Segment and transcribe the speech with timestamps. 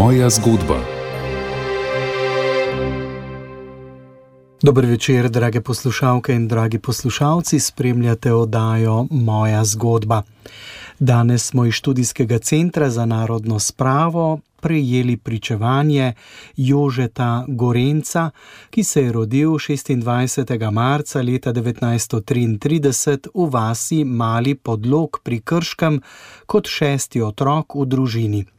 [0.00, 0.80] Moja zgodba.
[4.62, 10.22] Dobro večer, drage poslušalke in dragi poslušalci, spremljate oddajo Moja zgodba.
[10.98, 16.12] Danes smo iz študijskega centra za narodno spravo prejeli pričevanje
[16.56, 18.30] Jožeta Gorenca,
[18.70, 20.70] ki se je rodil 26.
[20.70, 26.02] marca leta 1933 v vasi Mali podlog pri Krškem
[26.46, 28.55] kot šesti otrok v družini.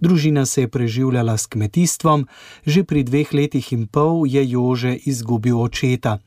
[0.00, 2.26] Družina se je preživljala s kmetijstvom,
[2.66, 6.18] že pri dveh letih in pol je Jože izgubil očeta.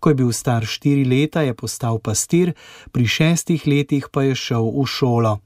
[0.00, 2.52] Ko je bil star štiri leta, je postal pastir,
[2.92, 5.38] pri šestih letih pa je šel v šolo.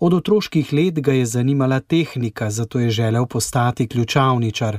[0.00, 4.78] Od otroških let ga je zanimala tehnika, zato je želel postati ključavničar.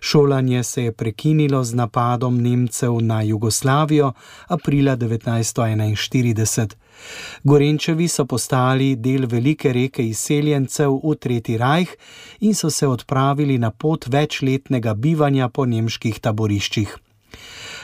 [0.00, 4.12] Šolanje se je prekinilo z napadom Nemcev na Jugoslavijo
[4.48, 6.81] aprila 1941.
[7.42, 11.94] Gorenčevi so postali del velike reke izseljencev v Tretji rajh
[12.40, 16.98] in so se odpravili na pot večletnega bivanja po nemških taboriščih.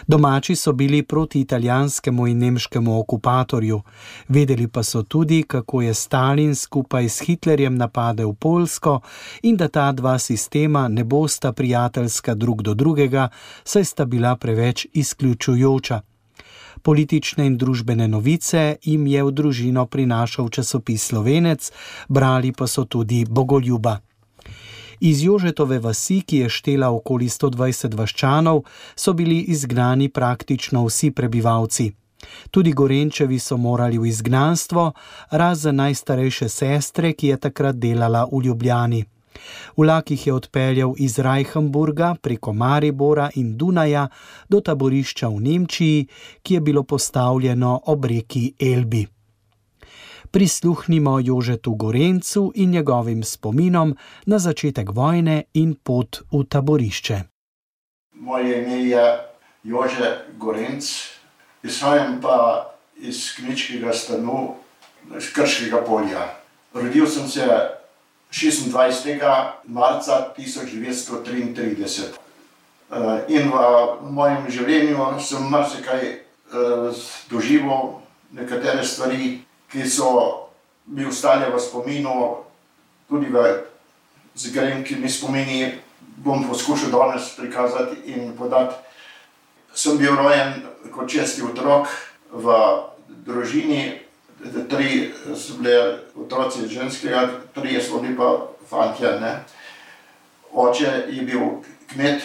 [0.06, 3.80] Domači so bili proti italijanskemu in nemškemu okupatorju,
[4.28, 9.00] vedeli pa so tudi, kako je Stalin skupaj s Hitlerjem napadel Polsko
[9.42, 13.28] in da ta dva sistema ne bosta prijateljska drug do drugega,
[13.64, 16.00] saj sta bila preveč izključujoča.
[16.82, 21.72] Politične in družbene novice jim je v družino prinašal časopis Slovenec,
[22.08, 23.98] brali pa so tudi Bogoljuba.
[25.00, 28.64] Iz Jožetove vasi, ki je štela okoli 120 vaščanov,
[28.96, 31.92] so bili izgnani praktično vsi prebivalci.
[32.50, 34.92] Tudi Gorenčevi so morali v izgnanstvo,
[35.30, 39.04] razen najstarejše sestre, ki je takrat delala v Ljubljani.
[39.76, 44.08] Vlak jih je odpeljal iz Reichenburga preko Maribora in Dunaja
[44.48, 46.08] do taborišča v Nemčiji,
[46.42, 49.06] ki je bilo postavljeno ob reki Elbi
[50.30, 57.20] prisluhnimo Jožetu Gorencu in njegovim spominom na začetek vojne in pot v taborišče.
[58.12, 59.18] Moje ime je
[59.64, 60.84] Jože Gorenc,
[61.62, 64.54] izhajam pa iz kmečkega stanu,
[65.16, 66.34] iz Krškega polja.
[66.74, 67.46] Rodil sem se
[68.30, 69.20] 26.
[69.64, 72.28] marca 1933.
[72.90, 73.56] Eh, in v
[74.08, 77.98] mojem življenju sem marsikaj eh, doživel,
[78.32, 80.48] nekatere stvari, ki so
[80.88, 82.44] mi ostale v spominu,
[83.08, 83.44] tudi v
[84.32, 85.74] zgrajeni spomini,
[86.24, 88.74] bom poskušal danes prikazati in podati.
[89.74, 91.92] Sem bil rojen kot česti otrok
[92.32, 92.56] v
[93.28, 94.00] družini,
[94.68, 99.20] tri so bile otroci ženskega, tri so bili pa fantje.
[99.20, 99.44] Ne.
[100.52, 101.40] Oče je bil
[101.92, 102.22] kmet,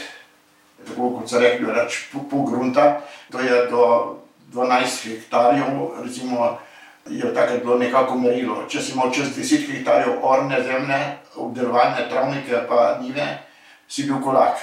[0.88, 3.02] tako kot se reče, reč pol grunta,
[3.32, 4.16] to je do
[4.54, 6.58] 12 hektarjev, recimo
[7.10, 8.64] je takrat bilo nekako merilo.
[8.70, 11.00] Če si imel čez 10 hektarjev orne zemlje,
[11.36, 13.26] obdelovalne travnike, pa nive,
[13.88, 14.62] si bil kolak.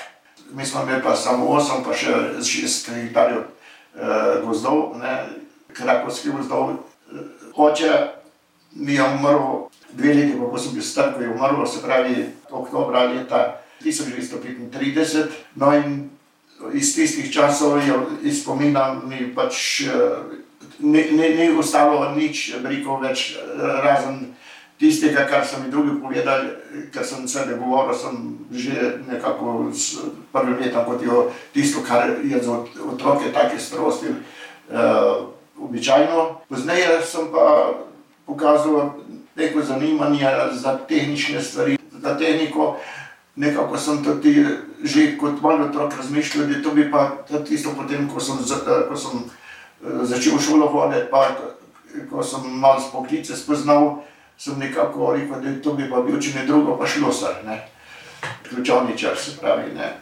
[0.53, 4.97] Mi smo imeli pa samo 8, pa še 6 hektarjev eh, gozdov,
[5.75, 6.79] krakovskih gozdov.
[7.61, 7.91] Oče
[8.73, 13.05] mi je umrl dve leti, ko sem bil star, ko je umrl, se pravi oktobra
[13.13, 15.27] leta 1935.
[15.55, 16.11] No in
[16.73, 17.81] iz tistih časov
[18.23, 19.81] je spominjal mi pač.
[19.89, 20.39] Eh,
[20.81, 23.37] ni ostalo nič, rekel več,
[23.85, 24.33] razen
[24.81, 26.49] tistega, kar so mi drugi povedali,
[26.93, 30.01] ker sem se ne govoril, sem že nekako s
[30.33, 35.29] prvim letom kot jo tisto, kar je za otroke take starosti uh,
[35.61, 36.41] običajno.
[36.49, 37.75] Pozneje sem pa
[38.27, 38.91] pokazal
[39.37, 42.77] neko zanimanje za tehnične stvari, za tehniko.
[43.37, 44.47] Nekako sem tudi
[44.83, 47.11] že kot mali otrok razmišljal, da to bi pa
[47.49, 48.37] tisto potem, ko sem,
[48.89, 49.21] ko sem
[50.03, 51.29] začel šolo voditi, pa
[52.11, 54.03] ko sem malo spoklice spoznal,
[54.39, 57.61] sem nekako rekel, da to bi bil, če ne drugo, pa šlosar, ne.
[58.49, 59.93] Ključovničar se pravi, ne.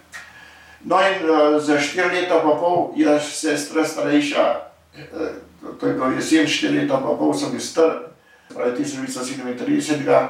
[0.85, 4.45] No in uh, za štiri leta pa pol je sestra starejša,
[4.95, 5.27] uh,
[5.81, 8.13] to je bilo jesen, štiri leta pa pol sem bil star,
[8.55, 10.29] pravi 1937,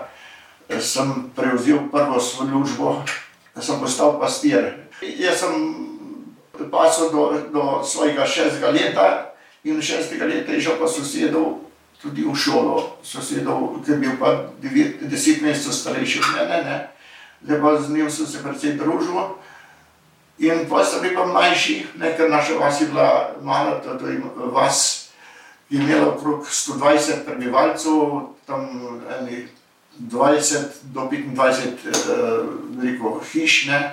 [0.81, 3.05] sem prevzel prvo službo,
[3.61, 4.75] sem postal pastir.
[5.03, 5.55] Jaz sem
[6.71, 9.33] pasel do, do svojega šestega leta,
[9.65, 11.69] in šestega leta je šel pa sosedov
[12.03, 16.77] tudi v šolo, sosedov, ki je bil pa devet, deset mesecev starejši od mene, ne.
[17.43, 19.19] Zdaj pa z njim sem se precej družil.
[20.39, 24.23] In pa sem bil pa mlajši, ker naša vas je bila mala, je
[24.55, 24.98] vas,
[25.71, 27.93] imela okrog 120 prebivalcev,
[28.47, 28.69] tam
[29.21, 29.47] eni
[29.99, 31.73] 20 do 25 eh,
[32.83, 33.93] rekel, hiš, ne.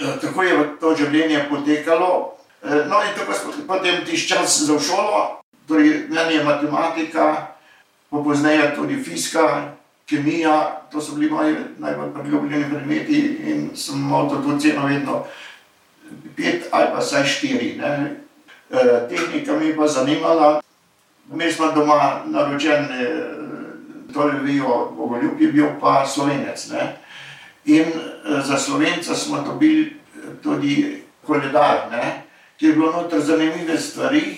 [0.00, 4.78] Eh, tako je to življenje potekalo, Eh, no, in tako smo potem tiš čas za
[4.78, 7.46] šolo, torej meni je matematika,
[8.10, 9.72] pa pozneje tudi fizika,
[10.06, 15.24] kemija, to so bili moji najbolj priljubljeni predmeti in sem imel to ceno vedno
[16.36, 17.76] pet ali pa saj štiri.
[17.78, 18.16] Ne.
[18.70, 20.60] E, tehnika mi je pa zanimala.
[21.30, 22.88] Mi smo doma naročen,
[24.14, 24.64] to je bil
[24.96, 26.68] Bogoljub, je bil pa slovenec.
[26.70, 26.96] Ne.
[27.64, 29.96] In e, za slovenca smo dobili
[30.42, 32.22] tudi koledar, ne,
[32.58, 34.36] ki je bilo noter zanimive stvari.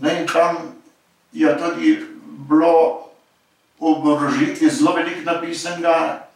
[0.00, 0.56] Ne, in tam
[1.32, 2.06] je tudi
[2.48, 3.04] bilo
[3.78, 6.26] oborožitvi zelo veliko napisanega,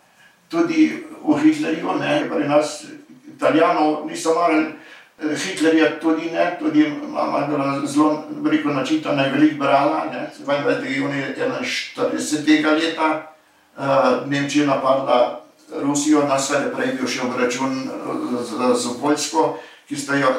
[0.49, 2.85] tudi v Hitlerju, ne, pri nas
[3.37, 4.67] Italijanov niso marali,
[5.23, 10.97] eh, Hitlerja tudi ne, tudi imamo zelo veliko načitane, veliko brala, ne, 22.
[10.97, 12.83] junija 41.
[12.83, 13.33] leta,
[13.77, 13.85] uh,
[14.31, 15.41] Nemčija napadla
[15.83, 17.89] Rusijo, nas je prej bil še obračun
[18.45, 19.59] z, z Poljsko,
[19.89, 20.33] ki sta jo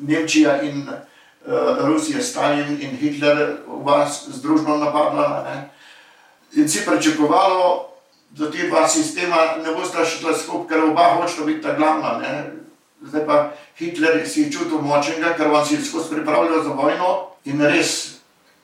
[0.00, 5.44] Nemčija in uh, Rusija, Stalin in Hitler oba združno napadla.
[5.48, 5.70] Ne.
[6.60, 7.88] In si pričakovalo,
[8.30, 12.18] da ti dva sistema ne bosta šla skupaj, ker oba hočeta biti ta glavna.
[12.18, 12.63] Ne.
[13.04, 17.10] Zdaj pa Hitler si je čutil močnega, ker on si je skozi pripravljal za vojno
[17.44, 18.14] in res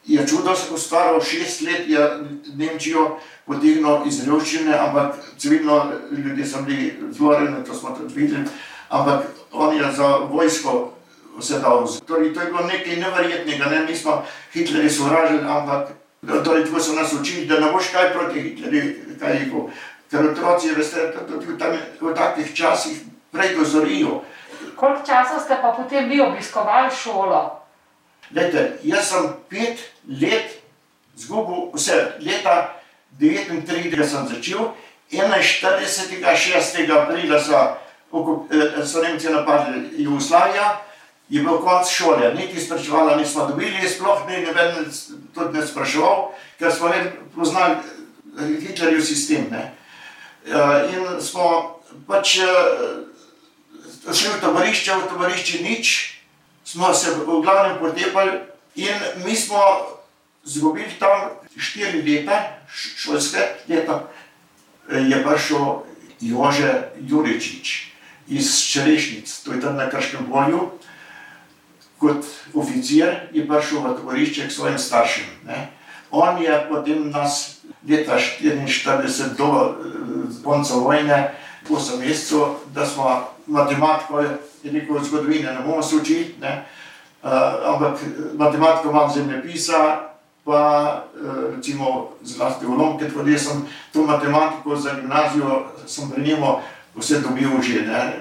[0.06, 2.00] je čudo se ustvaril, šest let je
[2.56, 8.44] Nemčijo potegnil iz revščine, ampak civilno ljudje so bili zloreni, to smo tudi videli,
[8.88, 10.92] ampak on je za vojsko
[11.38, 11.84] vse dal.
[12.06, 13.84] Torej, to je bilo nekaj neverjetnega, ne?
[13.86, 14.22] mi smo
[14.52, 15.92] Hitlerji sovražili, ampak
[16.44, 19.68] Torej, tako so nas učili, da ne boš kaj proti Hitlerju, kaj rekel.
[20.10, 21.46] Ker otroci, veste, tudi
[22.00, 22.98] v takih časih
[23.32, 24.20] prej dozorijo.
[24.80, 27.60] Koliko časa ste pa potem vi obiskovali šolo?
[28.34, 29.78] Lete, jaz sem pet
[30.08, 30.56] let
[31.16, 32.80] zgubil, vse leta
[33.20, 34.72] 39 sem začel,
[35.12, 36.24] 41.
[36.36, 36.92] 6.
[36.96, 37.76] aprila so,
[38.48, 40.64] eh, so Nemci napadli Jugoslavijo,
[41.28, 44.88] je bil konc šole, niti spraševala nismo dobili, sploh ni noben
[45.34, 49.46] tudi ne spraševal, ker smo ne poznali eh, Hitlerjev sistem.
[49.50, 49.74] Ne.
[50.46, 51.76] Eh, in smo
[52.08, 52.38] pač
[54.04, 56.16] šli v taborišče, v taborišče nič,
[56.64, 58.40] smo se v glavnem potepali
[58.76, 59.60] in mi smo
[60.44, 64.08] zgubili tam štiri leta, šolske leta,
[64.90, 65.82] je prišel
[66.20, 67.90] Jože Juričič
[68.28, 70.70] iz Čerešnic, to je tam na Krškem polju,
[71.98, 72.24] kot
[72.54, 75.26] oficir je prišel v taborišče k svojim staršem.
[75.46, 75.68] Ne.
[76.10, 81.34] On je potem nas leta 1944 do eh, konca vojne,
[81.70, 83.06] ko sem mesecev, da smo
[83.46, 86.64] matematiko, je rekel, zgodovine ne bomo se učili, ne.
[87.22, 87.30] Uh,
[87.64, 87.98] ampak
[88.38, 90.00] matematiko imam zemljepisa,
[90.44, 90.60] pa
[91.14, 96.58] uh, recimo zlasti v Lomke, tudi sem to matematiko za gimnazijo, sem pri njemu
[96.96, 98.12] vse dobil že, ne.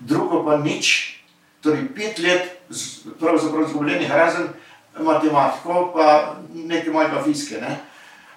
[0.00, 1.16] Drugo pa nič,
[1.60, 2.56] torej pet let
[3.20, 4.48] pravzaprav izgubljenih, razen
[4.98, 7.60] matematiko, pa nekaj mojega fizike.
[7.60, 7.76] Ne.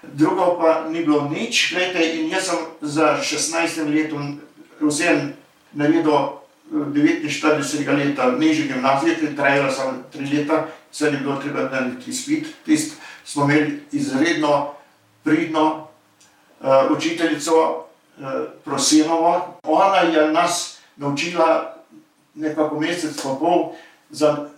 [0.02, 4.40] Drugo pa ni bilo nič, gledajte, in jaz sem za 16 letom
[4.86, 5.32] vsem
[5.72, 6.40] naredil
[6.72, 12.10] 49 leta nižji gimnazije, ki je trajala samo 3 leta, vse ni bilo treba narediti
[12.10, 12.46] izpit.
[12.64, 14.72] Tist smo imeli izredno
[15.24, 15.88] pridno
[16.60, 16.66] uh,
[16.96, 17.86] učiteljico
[18.18, 18.26] uh,
[18.64, 19.58] Prosenovo.
[19.62, 21.76] Ona je nas naučila
[22.34, 23.72] nekako mesec pa pol,
[24.10, 24.48] za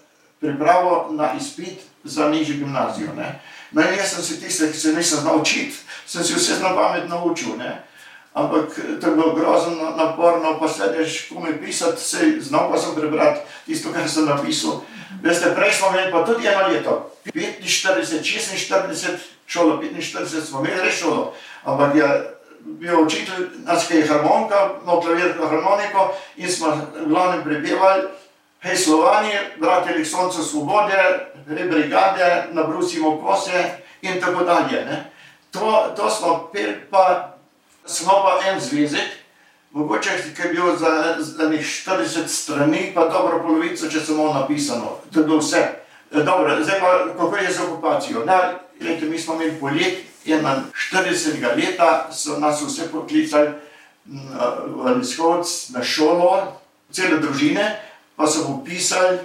[0.40, 3.14] pripravo na izpit za nižjo gimnazijo.
[3.16, 3.40] Ne.
[3.70, 5.76] No, jaz sem se tiste, ki se nisem znal učiti,
[6.06, 7.56] sem se vse na pamet naučil.
[7.56, 7.84] Ne.
[8.34, 12.94] Ampak to je bilo grozno naporno, pa sediš, ko mi pisati, se znal pa sem
[12.96, 14.80] prebrati tisto, kar sem napisal.
[15.22, 19.08] Veste, prej smo imeli pa tudi eno leto, 45, 46,
[19.46, 21.34] šolo, 45 smo imeli res šolo,
[21.64, 22.08] ampak je
[22.60, 26.72] bil učitelj, nas je harmonika, no klavirko harmoniko in smo
[27.06, 28.08] glavnem prepevali,
[28.62, 30.94] Hej, Slovani, bratje Sonce Svobode,
[31.50, 34.86] rebrigade, nabrusimo kose in tako dalje.
[34.86, 35.10] Ne.
[35.50, 37.31] To, to smo pel, pa
[37.86, 39.08] smo pa en zvezek,
[39.70, 44.98] mogoče ki je bil za, za 40 strani, pa dobro polovico, če samo napisano.
[45.12, 45.62] To je bilo vse.
[46.12, 48.24] Dobro, zdaj pa kako je z okupacijo.
[48.24, 53.48] Na, lejte, mi smo imeli polet, 41 leta so nas vse poklicali
[54.66, 56.60] v izhod na šolo,
[56.92, 57.80] cele družine
[58.16, 59.18] pa so upisali,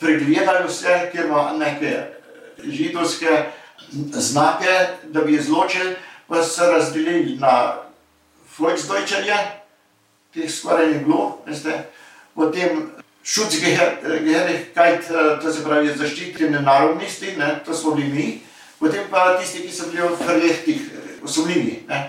[0.00, 2.04] pregledali vse, ker ima neke
[2.64, 3.44] židovske
[4.12, 5.96] znake, da bi izločili,
[6.28, 7.74] pa so razdelili na
[8.60, 9.36] Volksdeutscherje,
[10.34, 11.74] teh skoraj ni bilo, veste,
[12.34, 12.90] potem
[13.24, 14.98] Schutzgeherih, kaj
[15.42, 18.28] to se pravi zaščitene narodnosti, to smo bili mi,
[18.78, 20.86] potem pa tisti, ki so bili v hrlehtih,
[21.24, 22.00] osumljivi, ne,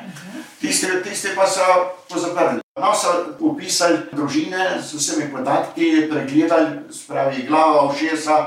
[0.62, 1.67] tisti, tisti pa so
[2.10, 2.62] pozaprli.
[2.79, 8.38] No, so upisali družine z vsemi podatki, pregledali, spravi glava, ušesa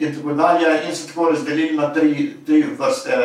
[0.00, 3.20] in tako dalje, in so tako razdelili na tri, tri vrste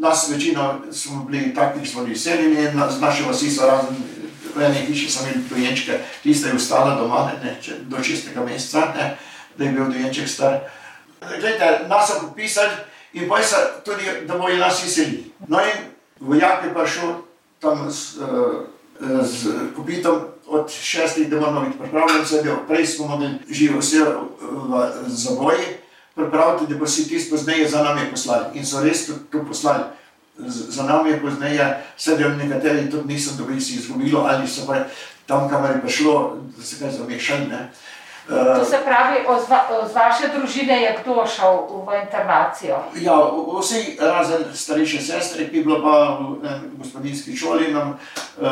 [0.00, 3.96] nas večino smo bili taki, ki smo bili izseljeni, na, z naše vasi so razen
[4.54, 8.44] v eni hiši so imeli dojenčke, tiste je ostala doma ne, ne, če, do čistega
[8.44, 9.16] meseca, ne,
[9.56, 10.58] da je bil dojenček star.
[11.20, 12.70] Glejte, nas so popisali
[13.12, 15.30] in boj se tudi, da bojo nas izselili.
[15.48, 15.90] No in
[16.20, 17.14] vojak je pa šel
[17.60, 23.28] tam z, eh, z kopitom od šestih, da moramo biti pripravljeni, sedaj prej smo mogli
[23.50, 23.98] živo vse
[24.40, 25.64] v zaboji,
[26.20, 28.58] pripraviti, da bo si tisto pozneje za nami poslali.
[28.58, 29.84] In so res to, to poslali.
[30.46, 31.64] Za nami je pozneje,
[31.96, 34.84] sedaj nekateri tudi niso dobili, si izgubilo ali so pa
[35.26, 37.46] tam, kamor je prišlo, da se kaj zamešali.
[38.30, 42.76] Eh, To se pravi, od va- od vaše družine je kdo šel v internacijo?
[42.94, 43.16] Ja,
[43.58, 47.98] vsi razen starejše sestre, ki je bila pa v eh, gospodinski šoli nam,
[48.38, 48.46] uh,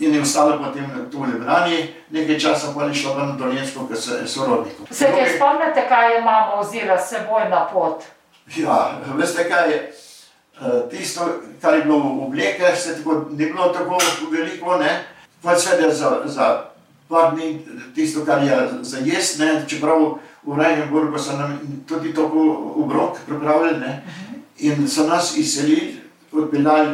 [0.00, 1.78] in je ostala potem tu v Ljubljani,
[2.10, 4.86] nekaj časa pa je šla pa na Dolensko, ker se je sorodnikov.
[4.90, 8.02] Se kaj spomnite, kaj je mama vzela s seboj na pot?
[8.48, 8.78] Ja,
[9.14, 9.92] veste kaj je?
[10.56, 11.28] eh, Tisto,
[11.60, 13.98] kar je bilo v oblekah, se tako, ni bilo tako
[14.30, 15.04] veliko, ne?
[15.42, 16.64] pa seveda za, za
[17.08, 19.64] par dni tisto, kar je za jesti, ne?
[19.68, 24.02] čeprav v Rajnburgu so nam tudi tako obrok pripravili ne?
[24.58, 26.00] in so nas izselili,
[26.32, 26.88] odpeljali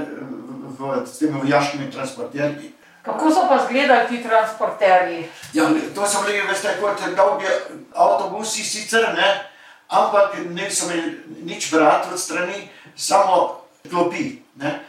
[0.78, 2.71] v, v, s temi vojaškimi transporterji.
[3.02, 5.25] Kako so pa izgledali ti transporterji?
[5.52, 7.47] Ja, to so bili, veste, kot dolgi
[7.94, 9.50] avtobusi sicer, ne,
[9.88, 14.38] ampak niso imeli nič vrat od strani, samo klopi.
[14.56, 14.80] Ne.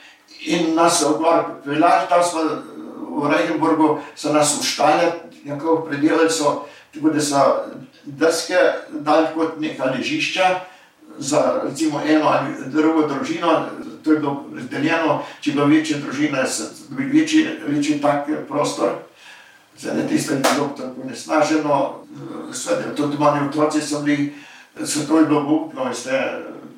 [0.45, 2.41] In nas so gor peljali, tam smo
[3.15, 5.11] v Regenburgu, so nas uštali,
[5.45, 7.43] nekako predelali so, tako da so
[8.05, 8.57] deske
[8.89, 10.59] dali kot neka ležišča
[11.17, 13.65] za recimo eno ali drugo družino,
[14.03, 18.89] to je bilo razdeljeno, če je bila večja družina, se dobi večji, večji tak prostor.
[19.77, 21.95] Zdaj, ne tisto je bilo tako nesnaženo,
[22.53, 24.33] seveda tudi mali otroci so bili,
[24.85, 26.21] so to je bilo veste,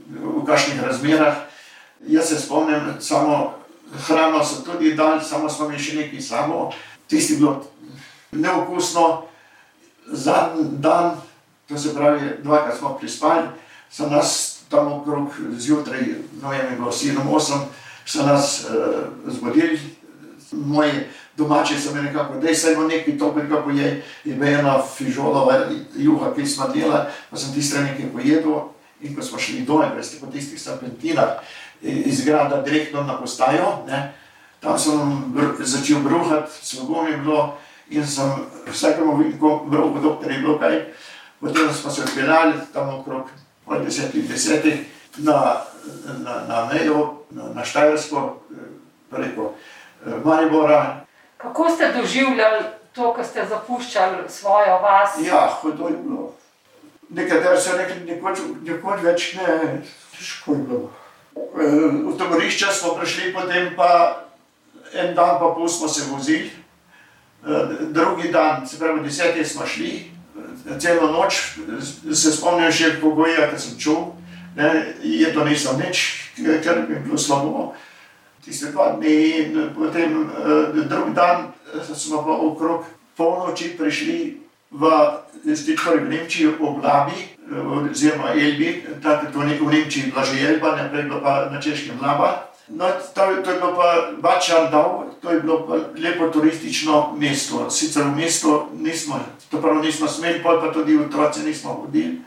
[0.10, 1.36] v kakšnih razmerah.
[2.08, 3.53] Jaz se spomnim, samo
[3.96, 6.72] hrano so tudi dali, samo smo imeli še nekaj samo,
[7.08, 7.63] tisti bilo
[8.32, 9.24] neokusno.
[10.08, 11.17] Zadnji dan,
[11.67, 13.48] to se pravi, dvakrat smo prispali,
[13.91, 16.00] so nas tam okrog zjutraj,
[16.41, 17.60] no je bilo 7-8,
[18.06, 19.79] so nas uh, zbudili,
[20.51, 20.91] moji
[21.38, 25.60] domači so mi nekako, da se bo nekaj toplega pojej, je bila ena fižolova
[25.96, 28.60] juha, ki smo delali, pa sem tiste nekaj pojedel.
[29.01, 31.38] In ko smo šli dol, veste, po tistih serpentinah
[31.81, 34.13] iz grada direktno na postajo, ne,
[34.60, 37.57] tam sem br začel bruhati, slabo mi je bilo
[37.89, 38.31] in sem
[38.67, 40.86] vsakemu videl, bruhu, doktor je bilo kaj,
[41.39, 43.29] potem smo se odpeljali tam okrog
[43.65, 44.86] pol desetih, desetih
[45.17, 45.62] na,
[46.24, 48.39] na, na mejo, na, na Štajersko,
[49.10, 49.53] preko
[50.05, 51.07] eh, Maribora,
[51.38, 55.10] Kako ste doživljali to, ko ste zapuščali svojo vas?
[55.22, 56.34] Ja, hudo je bilo.
[57.10, 59.81] Nekateri so rekli, nekoč, nekoč več ne,
[60.17, 60.89] težko je bilo.
[61.58, 61.65] E,
[62.06, 64.24] V taborišče smo prišli, potem pa
[64.94, 66.51] en dan pa pol smo se vozili,
[67.48, 71.60] E, drugi dan, se pravi deseti smo šli, e, celo noč.
[72.13, 74.17] Se spomnim še pogoja, ki sem čul,
[74.58, 77.74] ne, je to nisem nič, ker mi je bilo slabo.
[78.41, 82.86] Tiste dva dni in potem eh, drugi dan eh, smo pa okrog
[83.17, 84.39] polnoči prišli
[84.72, 84.82] v,
[85.84, 90.44] torej v Nemčiji ob Labi, eh, oziroma Elbi, takrat v Ne- v Nemčiji bila že
[90.44, 92.51] Elba, naprej bila pa na Češkem Laba.
[92.68, 92.84] No,
[93.16, 97.72] to, to je bilo pa Bačardau, to je bilo pa lepo turistično mesto.
[97.72, 102.20] Sicer v mesto nismo, to prav nismo smeli, pol pa tudi otroci nismo hodili,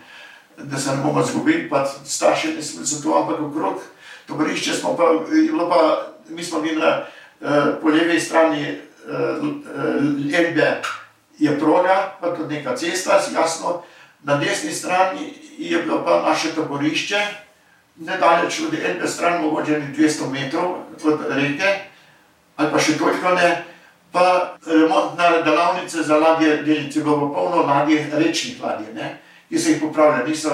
[0.56, 3.84] da se ne bomo zgubili, pa starši nismo se tu, ampak okrog
[4.30, 5.04] taborišče smo pa,
[5.70, 7.04] pa, mi smo bili na,
[7.40, 8.78] eh, po levi strani eh,
[10.38, 10.82] Elbe
[11.38, 13.82] je proga, pa tudi neka cesta, jasno,
[14.22, 17.20] na desni strani je bilo pa naše taborišče,
[17.96, 20.72] nedaleč od Elbe stran, mogoče nekaj 200 metrov
[21.04, 21.78] od reke,
[22.56, 23.64] ali pa še toliko ne,
[24.12, 24.24] pa
[24.66, 30.30] remontna delavnica za ladje, delnice, bilo polno ladje, rečnih ladje, ne, ki so jih popravljali,
[30.30, 30.50] niso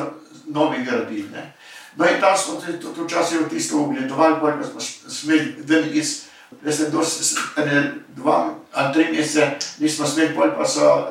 [0.46, 1.28] novi gradili.
[1.32, 1.52] Ne.
[1.96, 4.80] No in tam smo tudi včasih tisto ogledovali, pa smo
[5.10, 6.22] smeli ven iz,
[6.62, 9.46] veste, do s- s- ene dva ali tri mesece
[9.78, 11.08] nismo smeli, pol pa so,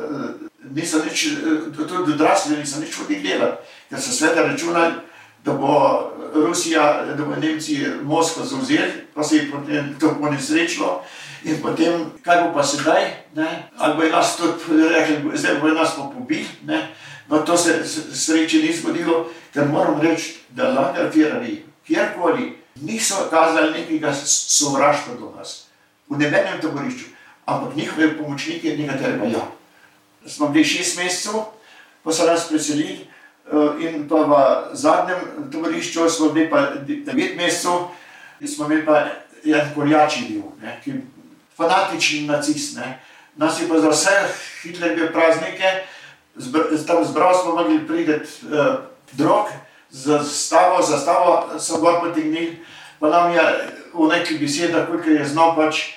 [0.65, 3.57] eh, niso nič, eh, tudi odrasli niso nič hodili delati,
[3.89, 4.93] ker so sveda računali,
[5.45, 11.03] da bo Rusija, da bo Nemci Moskvo zauzeli, pa se je potem to ponesrečilo.
[11.45, 13.03] In potem, kaj bo pa sedaj,
[13.35, 13.69] ne?
[13.77, 16.89] ali bo nas tudi rekli, zdaj bo nas pa pobili, ne?
[17.29, 24.13] no to se sreče ni zgodilo, ker moram reči, da Lagerfierji, kjerkoli, niso kazali nekega
[24.25, 25.67] sovraštva do nas,
[26.09, 27.05] v nebenem taborišču,
[27.45, 29.45] ampak njihovi pomočniki, nekateri pa ja.
[30.25, 31.43] Smo bili šest mesecev,
[32.03, 34.33] pa so nas preselili eh, in pa v
[34.73, 37.89] zadnjem taborišču smo bili pa de- devet mesecev,
[38.45, 39.05] smo imeli pa
[39.45, 41.01] en koljači bil, ne, ki je
[41.57, 42.77] fanatični nacist.
[42.77, 42.99] Ne.
[43.35, 44.15] Nas je pa za vse
[44.63, 45.83] Hitlerjeve praznike,
[46.87, 48.75] tam zbral smo mogli prideti uh,
[49.11, 49.47] drog,
[49.89, 52.59] za stavo, za stavo so gor potegnili,
[52.99, 53.41] pa nam je
[53.93, 55.95] v nekih besedah, koliko je znal pač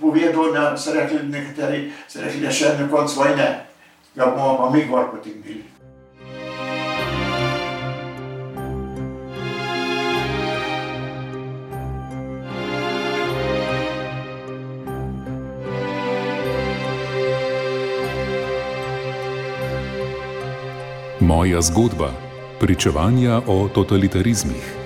[0.00, 3.65] povedal, da so rekli nekateri, so rekli, da še na koncu vojne
[4.16, 5.62] ga bomo pa mi gor potegnili.
[21.20, 22.10] Moja zgodba:
[22.60, 24.76] Pričevanja o totalitarizmih.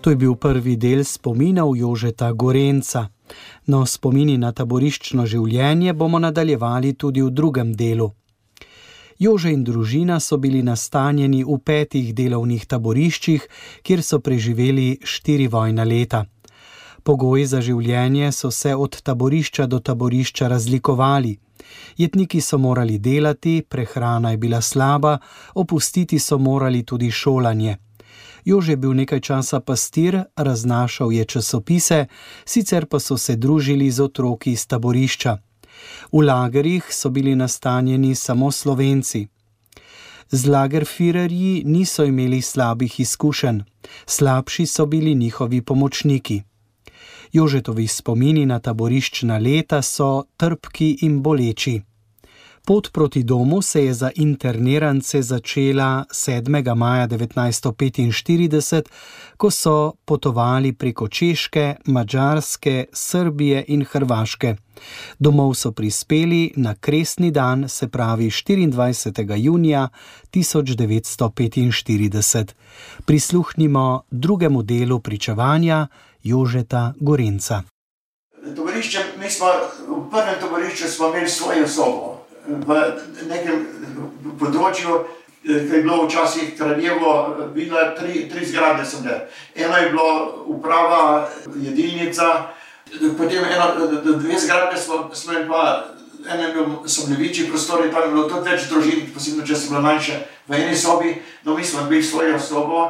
[0.00, 3.08] To je bil prvi del spominov Jožeta Gorenca.
[3.66, 8.10] No, spomini na taboriščno življenje bomo nadaljevali tudi v drugem delu.
[9.20, 13.42] Jože in družina so bili nastanjeni v petih delovnih taboriščih,
[13.84, 16.24] kjer so preživeli štiri vojna leta.
[17.04, 21.36] Pogoji za življenje so se od taborišča do taborišča razlikovali.
[21.96, 25.18] Jetniki so morali delati, prehrana je bila slaba,
[25.54, 27.76] opustiti so morali tudi šolanje.
[28.44, 32.06] Jože je bil nekaj časa pastir, raznašal je časopise,
[32.44, 35.38] sicer pa so se družili z otroki iz taborišča.
[36.12, 39.28] V lagerjih so bili nastanjeni samo slovenci.
[40.30, 43.60] Z lagerfirerji niso imeli slabih izkušenj,
[44.06, 46.42] slabši so bili njihovi pomočniki.
[47.32, 51.89] Jožetovi spomini na taboriščna leta so trpki in boleči.
[52.64, 56.74] Pot proti domu se je za internirance začela 7.
[56.74, 58.82] maja 1945,
[59.36, 64.56] ko so potovali preko Češke, Mačarske, Srbije in Hrvaške.
[65.18, 69.36] Domov so prispeli na kresni dan, se pravi 24.
[69.36, 69.88] junija
[70.32, 72.46] 1945.
[73.04, 75.86] Prisluhnimo drugemu delu pričevanja
[76.22, 77.62] Jožeta Gorenca.
[78.56, 79.46] Tovarišče, mi smo
[79.88, 82.19] v prvem tovarišču imeli svojo sobo
[82.58, 82.78] v
[83.30, 83.66] nekem
[84.40, 85.00] področju,
[85.40, 87.12] ki je bilo včasih kraljevo,
[87.54, 89.22] bilo tri, tri zgrade so bile.
[89.54, 90.08] Eno je bilo
[90.52, 92.50] uprava, jedilnica,
[93.16, 95.86] potem eno, dve zgrade smo, smo imeli pa,
[96.54, 99.84] bil, so bili večji prostori, tam je bilo tudi več družin, posebno če so bile
[99.86, 102.82] manjše v eni sobi, no mi smo imeli svojo sobo,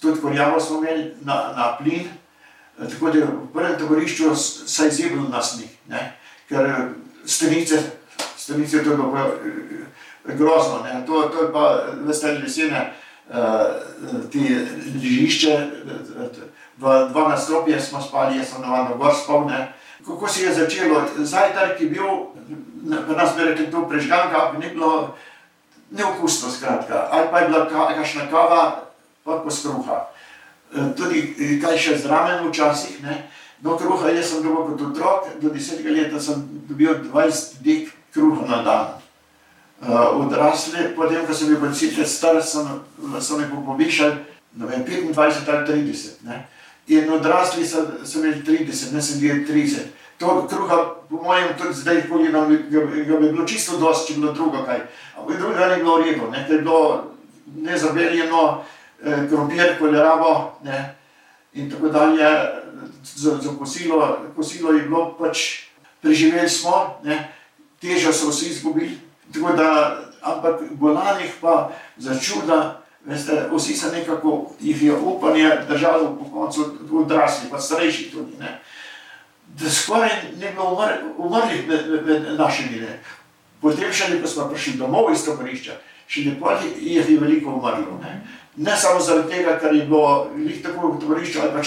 [0.00, 2.08] tudi korjavo smo imeli na, na plin,
[2.78, 6.14] tako da v prvem tovarišču se je zebilo nas ne?
[6.48, 6.90] ker
[7.24, 7.97] stenice
[8.48, 9.26] stolice, to je pa
[10.28, 10.80] eh, grozno.
[10.84, 11.04] Ne.
[11.06, 11.64] To, to je pa
[12.08, 12.92] veste lesene,
[13.28, 13.36] uh,
[14.32, 14.56] ti
[14.94, 15.54] ležišče,
[16.78, 16.82] v
[17.12, 19.72] dva nastropje smo spali, jaz sem navadno gor spomne.
[20.06, 22.08] Kako se je začelo, zajtrk je bil,
[23.08, 25.14] pa nas bi rekli to prežganka, ni bilo
[25.90, 28.88] neokusno skratka, ali pa je bila kakšna kava,
[29.24, 30.06] pa ko skruha.
[30.96, 33.28] Tudi kaj še zraven včasih, ne.
[33.60, 38.42] No, kruha, jaz sem dobil kot otrok, do desetega leta sem dobil 20 dek kruh
[38.50, 38.86] na dan.
[39.78, 42.66] Uh, odrasli, potem, ko sem bil policist, star sem,
[43.22, 44.16] so me povišali,
[44.58, 46.26] vem, 25 ali 30.
[46.26, 46.42] Ne?
[46.90, 49.94] In odrasli so, so imeli 30, ne sem bil 30.
[50.18, 54.10] To kruha, po mojem, tudi zdaj, ko je nam, ga, ga bi bilo čisto dosti,
[54.10, 54.82] če bi bilo drugo kaj.
[55.14, 56.42] Ampak drugo ni bilo v redu, ne?
[56.50, 56.82] je bilo
[57.54, 58.42] nezabeljeno,
[59.06, 60.94] eh, krompir, koleravo, ne?
[61.54, 62.26] in tako dalje,
[63.14, 65.70] za, za kosilo, kosilo je bilo pač,
[66.02, 67.37] preživeli smo, ne?
[67.80, 68.98] Težo so vsi izgubili,
[69.34, 76.16] tako da, ampak bolanih pa za čuda, veste, vsi so nekako, jih je upanje držalo
[76.16, 78.60] po koncu odrasli, pa starejši tudi, ne.
[79.58, 80.10] Da skoraj
[80.40, 82.98] ne bilo umr, umrlih med, med našimi, ne.
[83.60, 88.20] Potem še ko smo prišli domov iz taborišča, še nepoli jih je veliko umrlo, ne.
[88.56, 91.62] Ne samo zaradi tega, ker je bilo lih tako v taborišču, pa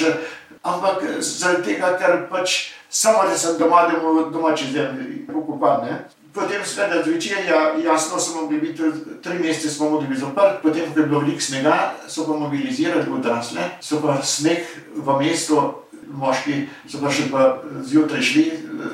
[0.71, 5.88] ampak zaradi tega, ker pač samo da sem doma, da bomo domači zemlji pokopan.
[6.34, 8.84] Potem seveda zvečer, ja, jasno smo mogli biti,
[9.23, 13.12] tri mesece smo mogli biti zaprt, potem, ko je bilo veliko snega, so pa mobilizirali
[13.12, 14.63] odrasle, so pa sneg
[14.95, 15.73] v mestu,
[16.08, 17.41] moški so pa še pa
[17.84, 18.45] zjutraj šli,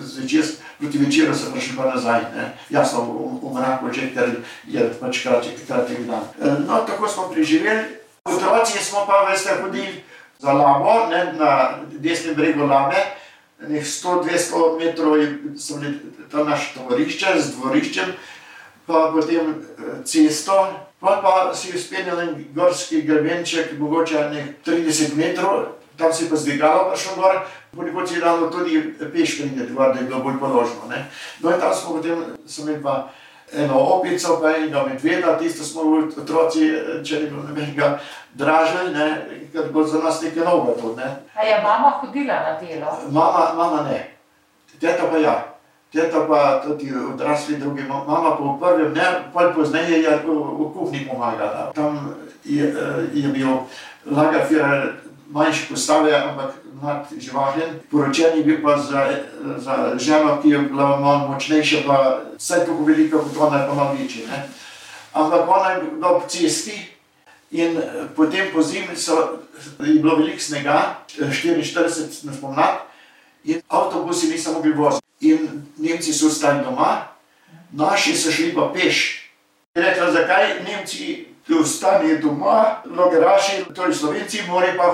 [0.01, 2.49] zvečer, proti večeru so pa še pa nazaj, ne.
[2.73, 4.33] jasno v, v mraku, če ker
[4.69, 6.25] je pač kratek, kratek dan.
[6.65, 10.01] No, tako smo preživeli, otroci smo pa, veste, hodili
[10.41, 11.53] za labo, ne, na
[12.01, 12.97] desnem bregu labe,
[13.59, 15.15] nek 100-200 metrov
[15.57, 15.99] so bili
[16.31, 18.11] to naše tovorišče z dvoriščem,
[18.85, 19.55] pa potem
[20.05, 20.67] cesto,
[20.99, 26.89] pa pa si uspenjal en gorski grebenček, mogoče nek 30 metrov, tam si pa zdvigalo
[26.91, 27.41] prišel gor,
[27.75, 31.07] ponekod si dalo tudi peš prinjeti gor, da je bilo bolj položno, ne.
[31.41, 33.09] No in tam smo potem, imeli pa
[33.53, 35.81] eno opico, pa enega medveda, tisto smo
[36.17, 36.67] otroci,
[37.03, 37.99] če ne bilo nobenega
[38.33, 39.07] dražili, ne,
[39.53, 40.95] ker bo za nas nekaj novega to.
[40.97, 41.07] Ne.
[41.35, 42.91] A je mama hodila na delo?
[43.11, 44.17] Mama, mama ne,
[44.79, 45.37] teta pa ja.
[45.87, 50.27] Teta pa tudi odrasli drugi, ma- mama pa v prvem ne, pol pozneje je v,
[50.27, 51.71] v kuhinji pomagala.
[51.71, 52.11] Tam
[52.43, 53.47] je, eh, je bil
[54.11, 54.99] Lagerfeuer
[55.31, 57.79] manjši postave, ampak mlad živahen.
[57.91, 59.09] Poročen je bil pa za,
[59.57, 63.73] za ženo, ki je bila malo močnejša, pa vsaj tako velika kot ona, je pa
[63.73, 64.27] malo večja.
[64.27, 64.49] ne.
[65.13, 66.87] Ampak ona je bila ob cesti
[67.51, 67.83] in eh,
[68.15, 69.39] potem po zimi so,
[69.79, 72.75] je bilo veliko snega, eh, 44 na spomlad,
[73.43, 75.05] in avtobusi niso mogli voziti.
[75.19, 77.07] In Nemci so ostali doma,
[77.71, 79.23] naši so šli pa peš.
[79.75, 81.25] Rekla, zakaj Nemci
[81.61, 84.87] ostanejo doma, logeraši, torej Slovenci, morajo pa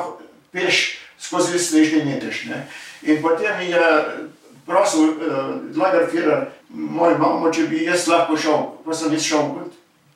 [0.51, 2.45] peš skozi snežni metež.
[2.51, 2.67] Ne?
[3.07, 3.83] In potem je
[4.67, 9.51] prosil uh, Lagerfeuer, moj mamo, če bi jaz lahko šel, pa sem jaz šel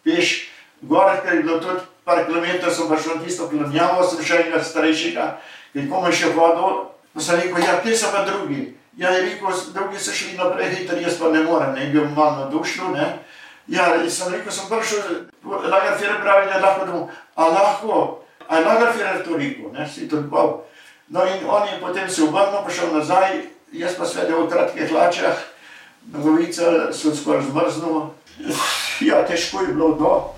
[0.07, 0.47] peš,
[0.87, 4.41] gor, ker je bilo tudi par kilometrov, sem pa šel na tisto planjavo, sem še
[4.45, 5.25] enega starejšega,
[5.73, 8.71] ki je komaj še hodil, pa sem rekel, ja, kje so pa drugi?
[8.97, 12.45] Ja, je rekel, drugi so šli naprej hitro, jaz pa ne morem, ne, bil malo
[12.45, 13.09] nadušno, ne.
[13.67, 17.99] Ja, in sem rekel, sem prišel, Lagerfeuer pravi, da je lahko domov, a lahko,
[18.47, 20.61] a je Lagerfeuer to rekel, ne, si to bal.
[21.09, 23.41] No in on je potem se obrnil, pa šel nazaj,
[23.71, 25.39] jaz pa sveda v kratkih hlačah,
[26.11, 28.11] nogavice so skoraj zmrznil.
[28.99, 30.33] Ja, težko je bilo, no.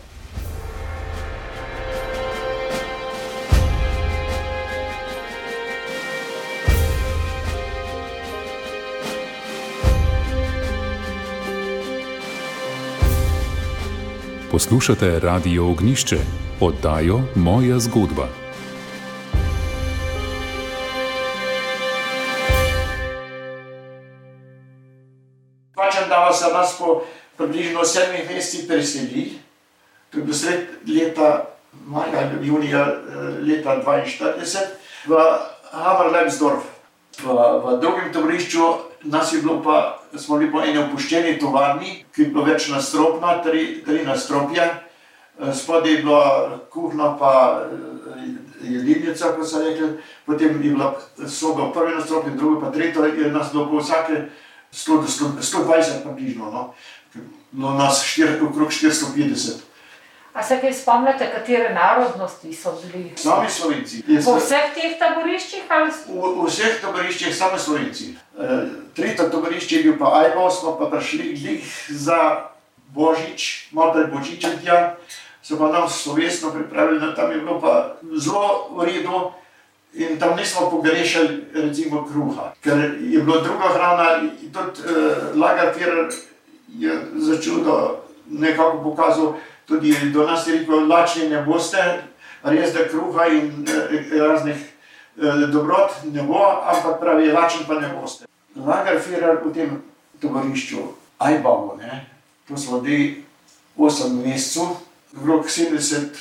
[14.51, 16.17] Poslušate Radio Ognišče,
[16.61, 18.48] oddajo Moja zgodba.
[25.79, 27.01] Pačem, da se nas po
[27.37, 29.39] približno sedmih mesecih preseli,
[30.11, 31.45] to je bilo sred leta,
[31.87, 34.59] maja, junija eh, leta 42,
[35.07, 35.15] v
[35.71, 36.63] Hamerlemsdorf.
[37.23, 37.27] V,
[37.63, 38.65] v drugem tovarišču
[39.03, 43.37] nas je bilo pa, smo bili po eni opuščeni tovarni, ki je bilo več nastropna,
[43.43, 44.67] tri, tri nastropje.
[44.67, 48.27] Eh, Spodaj je bila kuhna, pa eh,
[48.67, 49.95] jedilnica, kot so rekli,
[50.27, 50.91] potem je bila
[51.23, 54.27] soba v prvi nastropju, druga pa tretja, in nas bilo po vsake
[54.71, 56.73] 100 do 100 120 približno, no.
[57.51, 59.69] No, nas štir, okrog 450.
[60.33, 63.13] A se kaj spomnite, katere narodnosti so bili?
[63.17, 64.03] Sami Slovenci.
[64.25, 68.13] Po vseh teh taboriščih ali v, v vseh taboriščih sami Slovenci.
[68.37, 68.59] E,
[68.95, 72.19] tretje taborišče je bil pa Ajbo, smo pa prišli glih za
[72.93, 74.95] Božič, malo pred Božičem tja,
[75.41, 79.33] so pa nam slovesno pripravili, tam je bilo pa zelo v redu.
[79.93, 84.21] In tam nismo pogrešali, recimo, kruha, ker je bila druga hrana.
[84.21, 86.09] in Tudi uh, Lagerfeuer
[86.67, 87.97] je začudo
[88.29, 89.33] nekako pokazal,
[89.65, 92.03] tudi do nas je rekel, lačni ne boste,
[92.43, 94.57] res da kruha in uh, raznih
[95.17, 98.25] uh, dobrot ne bo, ampak pravi, lačen pa ne boste.
[98.55, 99.81] Lagerfeuer v tem
[100.21, 100.77] tovarišču,
[101.17, 102.05] Ajbavo, ne,
[102.47, 103.23] to smo bili
[103.77, 104.77] 8 mesecev,
[105.17, 106.13] okrog 70,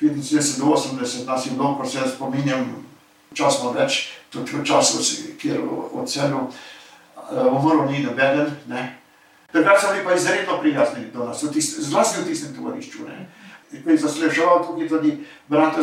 [0.00, 2.16] 75 do 80 nas je bilo, ko se jaz
[3.34, 5.02] spominjam, časno več, tudi v času,
[5.38, 5.60] kjer
[5.92, 6.50] odselil,
[7.30, 8.54] umrl ni nobeden.
[9.52, 13.06] Takrat so bili pa izredno prijazni do nas, v zlasti v tistem tovarišču.
[13.06, 13.28] ne.
[13.84, 15.74] Ko je zasliševal tukaj tudi brat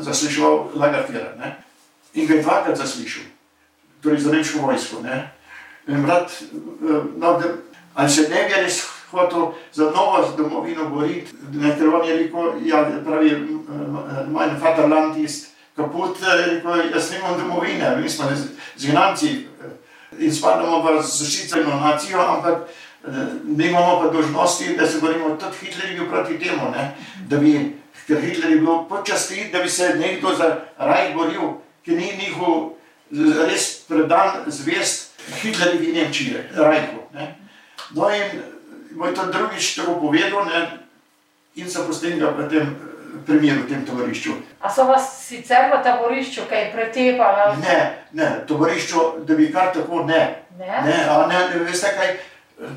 [0.00, 1.36] zasliševal Lagerfeuer.
[1.38, 1.56] ne.
[2.14, 3.24] In ga je dvakrat zaslišal,
[4.02, 5.02] torej za nemško vojsko.
[5.02, 5.32] Ne.
[5.88, 7.40] In brat, eh, no,
[7.94, 12.52] ali se ne bi res hotel za novo domovino boriti, ne, ker on je rekel,
[12.64, 18.24] ja, pravi, eh, mein Vaterland ist kaput, je rekel, jaz nimam domovine, mi smo
[18.76, 22.68] zgnanci eh, in spadamo v zaščiteno nacijo, ampak
[23.06, 23.10] eh,
[23.44, 25.36] nimamo pa dožnosti, da se borimo.
[25.36, 26.94] Tudi Hitler je bil proti temu, ne?
[27.28, 31.90] da bi, ker Hitler je bil počasti, da bi se nekdo za raj boril, ki
[31.90, 32.72] ni njihov
[33.10, 35.10] z- res predan zvest
[35.42, 37.00] Hitlerjevi Nemčiji, rajku.
[37.14, 37.34] Ne?
[37.94, 38.42] No in
[38.94, 40.78] moj to drugič tako povedal ne?
[41.54, 42.48] in so potem ga v
[43.24, 44.30] eh, primeru, v tem tovarišču.
[44.60, 47.40] A so vas sicer v taborišču kaj pretepali?
[47.40, 50.44] ali- Ne, ne, tovarišču, da bi kar tako ne.
[50.58, 50.82] Ne?
[50.84, 52.16] Ne, a ne, ne veste kaj,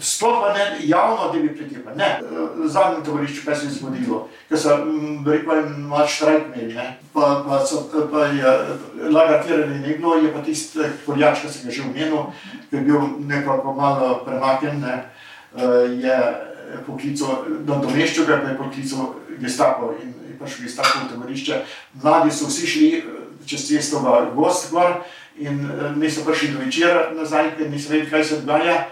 [0.01, 1.97] sploh pa ne javno, da bi pretepali.
[1.97, 2.19] Ne,
[2.55, 6.97] v zadnjem tovarišču, kaj se je zgodilo, ker so mm, rekel, malo štrajk imeli, ne,
[7.13, 8.55] pa, pa, so, pa je
[9.09, 12.25] lagatirali nekdo, je pa tisti eh, Poljač, ki sem ga že omenil,
[12.69, 14.95] ki je bil nekako malo premaknen, ne,
[15.55, 15.61] eh,
[16.01, 16.17] je
[16.87, 21.61] poklical, nadomeščal ga, je poklical gestapo in je prišel gestapo v tovarišče.
[22.03, 23.03] Mladi so vsi šli eh,
[23.49, 25.01] čez cesto v gost gor
[25.41, 28.85] in eh, niso prišli do večera nazaj, ker niso vedeli, kaj se dogaja.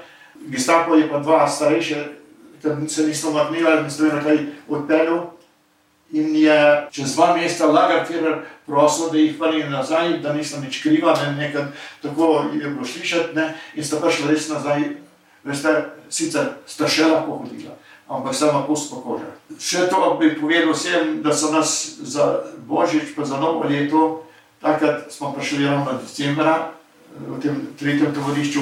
[0.50, 2.26] Gestapo je pa dva starejša
[2.66, 5.22] tam se nismo vrnili, nismo na kaj odpeljali.
[6.12, 11.16] In je čez dva meseca Lagarfier prosil, da jih vrne nazaj, da nisem nič kriva,
[11.22, 11.64] ne, nekaj
[12.02, 13.40] tako je bilo slišati,
[13.74, 14.84] in sta prišla res nazaj,
[15.44, 15.74] veste,
[16.10, 17.74] sicer sta še lahko hodila,
[18.08, 19.30] ampak sama kost po kože.
[19.58, 24.26] Še to bi povedal vsem, da so nas za Božič, pa za novo leto,
[24.62, 26.74] takrat smo prišli ravno decembra,
[27.16, 28.62] v tem tretjem tovorišču,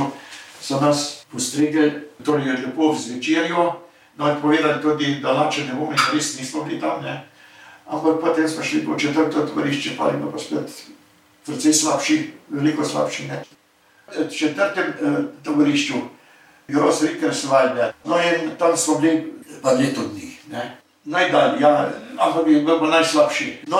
[0.61, 3.83] so nas postregli, torej lepo z večerjo,
[4.15, 7.25] no in povedali tudi, da lače ne bomo in res nismo bili tam, ne,
[7.89, 10.69] ampak potem smo šli po četrto tovorišče, pa je bilo pa spet
[11.45, 12.15] precej slabši,
[12.49, 13.43] veliko slabši, ne.
[14.13, 15.99] V četrtem eh, tovorišču,
[16.67, 20.77] Gros Rikersvalde, no in tam smo bili pa leto dni, ne.
[21.05, 23.67] Najdalj, ja, ampak je bil najslabši.
[23.67, 23.79] No,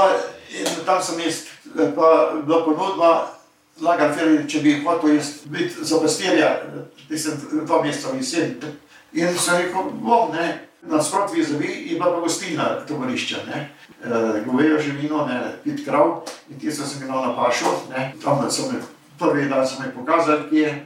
[0.51, 1.45] in tam sem jaz,
[1.95, 3.11] pa bila ponudba,
[3.81, 6.49] Lagerfeld, če bi hotel jaz biti za pastirja,
[7.09, 8.53] mislim, dva meseca v jesen.
[9.13, 13.69] In sem rekel, bom, ne, nasprot vizavi je bila pa gostilna tovarišča, ne.
[14.03, 17.71] E, govejo živino, ne, pit krav in tisto sem imel na pašo,
[18.23, 18.81] tam so me,
[19.19, 20.85] prvi dan so me pokazali, kje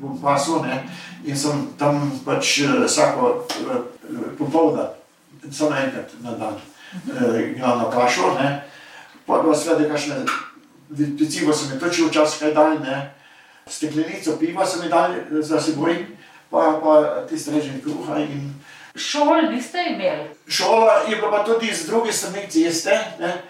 [0.00, 0.82] bom pasil, ne,
[1.24, 3.46] in sem tam pač vsako
[4.38, 4.92] popoldan,
[5.50, 6.56] samo enkrat na dan,
[7.08, 8.62] e, imel na pašo, ne,
[9.26, 10.24] pa pa seveda kakšne
[11.18, 13.10] pecivo sem je točil včasih kaj dal, ne,
[13.68, 16.06] steklenico piva sem je dal za seboj,
[16.50, 18.54] pa, pa tiste reženi kruha in
[18.98, 20.26] Šol niste imeli?
[20.48, 23.42] šola je bila pa tudi z druge strani ceste, ne.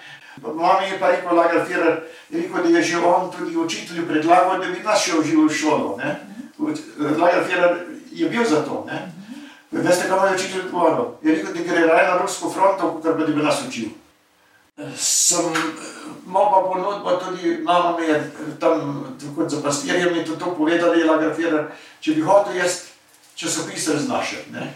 [0.43, 4.67] Mami je pa rekel, Lagerfeld, je rekel, da je že on tudi učitelju predlagal, da
[4.67, 6.21] bi nas šel živo v šolo, ne.
[7.19, 7.79] Lagerfeld
[8.13, 9.13] je bil za to, ne.
[9.71, 11.05] Veste, kaj mu je učitelj odgovoril?
[11.23, 13.89] Je rekel, da gre raje na rusko fronto, pa da bi nas učil.
[14.97, 15.45] Sem
[16.27, 19.05] imel pa ponudbo tudi, mama mi je tam
[19.37, 22.83] kot za pastirjem mi tudi to povedala, je Lagerfeld, če bi hotel jaz
[23.35, 24.75] časopis raznašati, ne.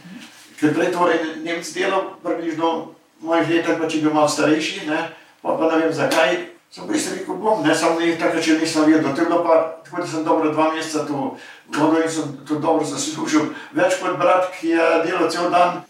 [0.61, 5.09] Ker prej to en Nemec delal približno mojih letih, pa če bil malo starejši, ne,
[5.43, 8.57] pa pa ne vem zakaj, sem pa jaz rekel, bom, ne, samo ne takrat, če
[8.57, 11.37] nisem vedel, to je bilo pa, tako da sem dobro dva meseca tu
[11.77, 15.83] vodil in sem to dobro zaslužil, več kot brat, ki je delal cel dan.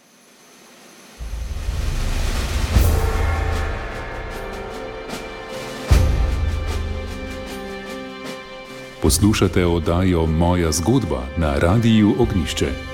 [9.03, 12.92] Poslušate oddajo Moja zgodba na Radiu Ognišče.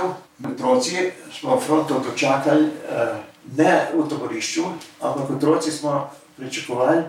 [0.00, 3.16] Sem voditev, otroci smo fronto dočakali, eh,
[3.56, 4.64] ne v taborišču,
[5.00, 7.02] ampak otroci smo pričakovali,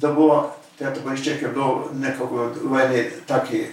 [0.00, 3.66] da bo te taborišče, ki je bilo nekako v eni taki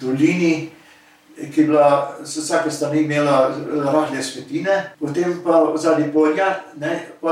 [0.00, 0.70] dolini,
[1.54, 3.54] ki je bila z vsake strani imela
[3.84, 7.30] rahle svetine, potem pa zadnji polja, ne, pa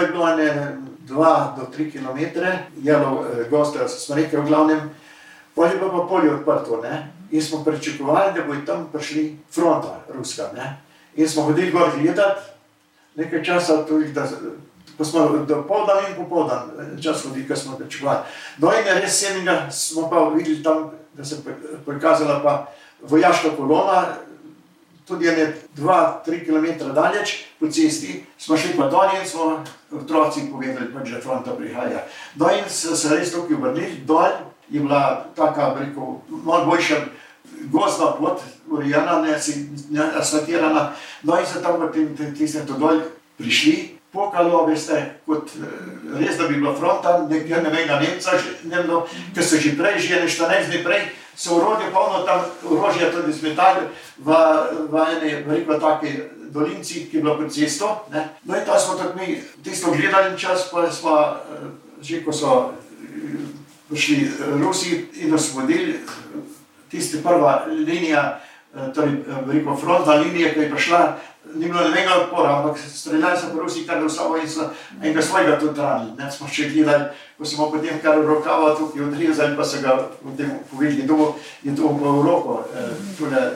[0.00, 4.90] je bilo ene dva do tri kilometre, jelo eh, gozda smreke v glavnem,
[5.54, 10.00] pol je bilo pa polje odprto, ne, in smo pričakovali, da bo tam prišli fronta
[10.14, 10.76] ruska, ne.
[11.16, 12.38] In smo hodili gor gledat,
[13.14, 14.28] nekaj časa tudi, da,
[14.98, 16.70] ko smo dopoldan in popoldan
[17.02, 18.18] čas hodili, ko smo pričakovali.
[18.58, 22.66] No in res enega smo pa videli tam, da se je prikazala pa
[23.02, 24.04] vojaška kolona,
[25.08, 25.28] tudi
[25.74, 31.10] dva, tri kilometre daleč po cesti, smo šli pa dol in smo otroci povedali, pač,
[31.10, 32.04] da fronta prihaja.
[32.36, 37.00] No in se res tukaj obrnili, dol je bila taka, bi rekel, malo boljša
[37.70, 39.36] gozdna pot, urejena, ne,
[39.90, 43.02] ne asfaltirana, no in so tam v tem, to dol
[43.38, 48.60] prišli, pokalo, veste, kot eh, res, da bi bila fronta, nekje ne vem, Nemca, že,
[48.68, 52.44] ne vem, ker so že prej, že ene 14 dni prej, so urodje polno tam,
[52.68, 53.88] orožje tudi zmetali
[54.20, 54.28] v,
[54.92, 56.12] v ene, veliko taki
[56.52, 58.28] dolinci, ki je bila pod cesto, ne.
[58.44, 61.72] No in tam smo tudi mi tisto gledali čas, pa smo, eh,
[62.04, 63.48] že ko so eh,
[63.88, 64.28] prišli
[64.60, 66.04] Rusi in nas vodili,
[66.92, 68.40] tista prva linija,
[68.94, 71.00] torej veliko frontna linija, ki je prišla,
[71.54, 74.70] ni bilo nobenega odpora, ampak streljali so po Rusi kar v sabo in so
[75.02, 79.56] enega svojega tudi ranili, ne, smo še gledali, ko smo potem kar rokava tukaj odrezali,
[79.56, 82.94] pa so ga potem povedali, kdo je to v roko, eh,
[83.32, 83.50] eh,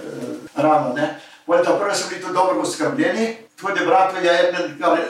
[0.56, 1.16] rano, ne.
[1.46, 5.06] Potem ta prvi so bili tudi dobro oskrbljeni, tudi bratu je eden kar eh,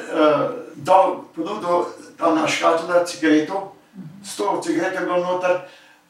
[0.76, 3.72] dal ponudil tam na škatula cigareto,
[4.24, 5.64] sto cigaret je bilo noter,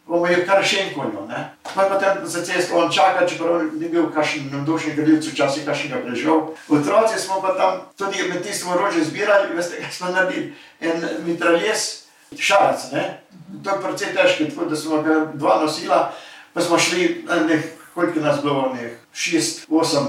[0.07, 1.51] bomo je kar šenkonjo, ne.
[1.75, 6.03] Pa je potem za cesto on čaka, čeprav ni bil kakšen navdušen gledalec, včasih kakšnega
[6.07, 6.55] preživel.
[6.69, 12.07] Otroci smo pa tam tudi med tistim orožje zbirali, veste, kaj smo naredili, en mitraljes,
[12.39, 13.21] šarac, ne.
[13.65, 16.13] To je precej težko, tako da smo ga dva nosila,
[16.55, 17.63] pa smo šli, ne,
[17.95, 20.07] koliko nas bilo, ne, šest, osem,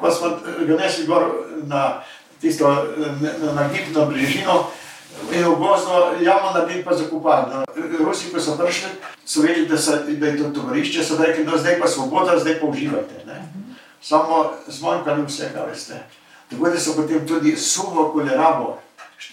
[0.00, 1.30] pa smo ga nesli gor
[1.66, 2.02] na
[2.40, 4.66] tisto, na, na gib, na brežino,
[5.32, 7.52] In v gozdu jamo naredili pa zakupali.
[7.52, 7.64] No.
[8.04, 8.88] Rusi, ko so prišli,
[9.24, 12.60] so vedeli, da, so, da je to tovarišče, so rekli, no zdaj pa svoboda, zdaj
[12.60, 13.24] pa uživajte.
[13.26, 13.38] Ne.
[14.00, 16.02] Samo zmanjkali vsega, veste.
[16.50, 18.78] Tako da so potem tudi suho kolerabo,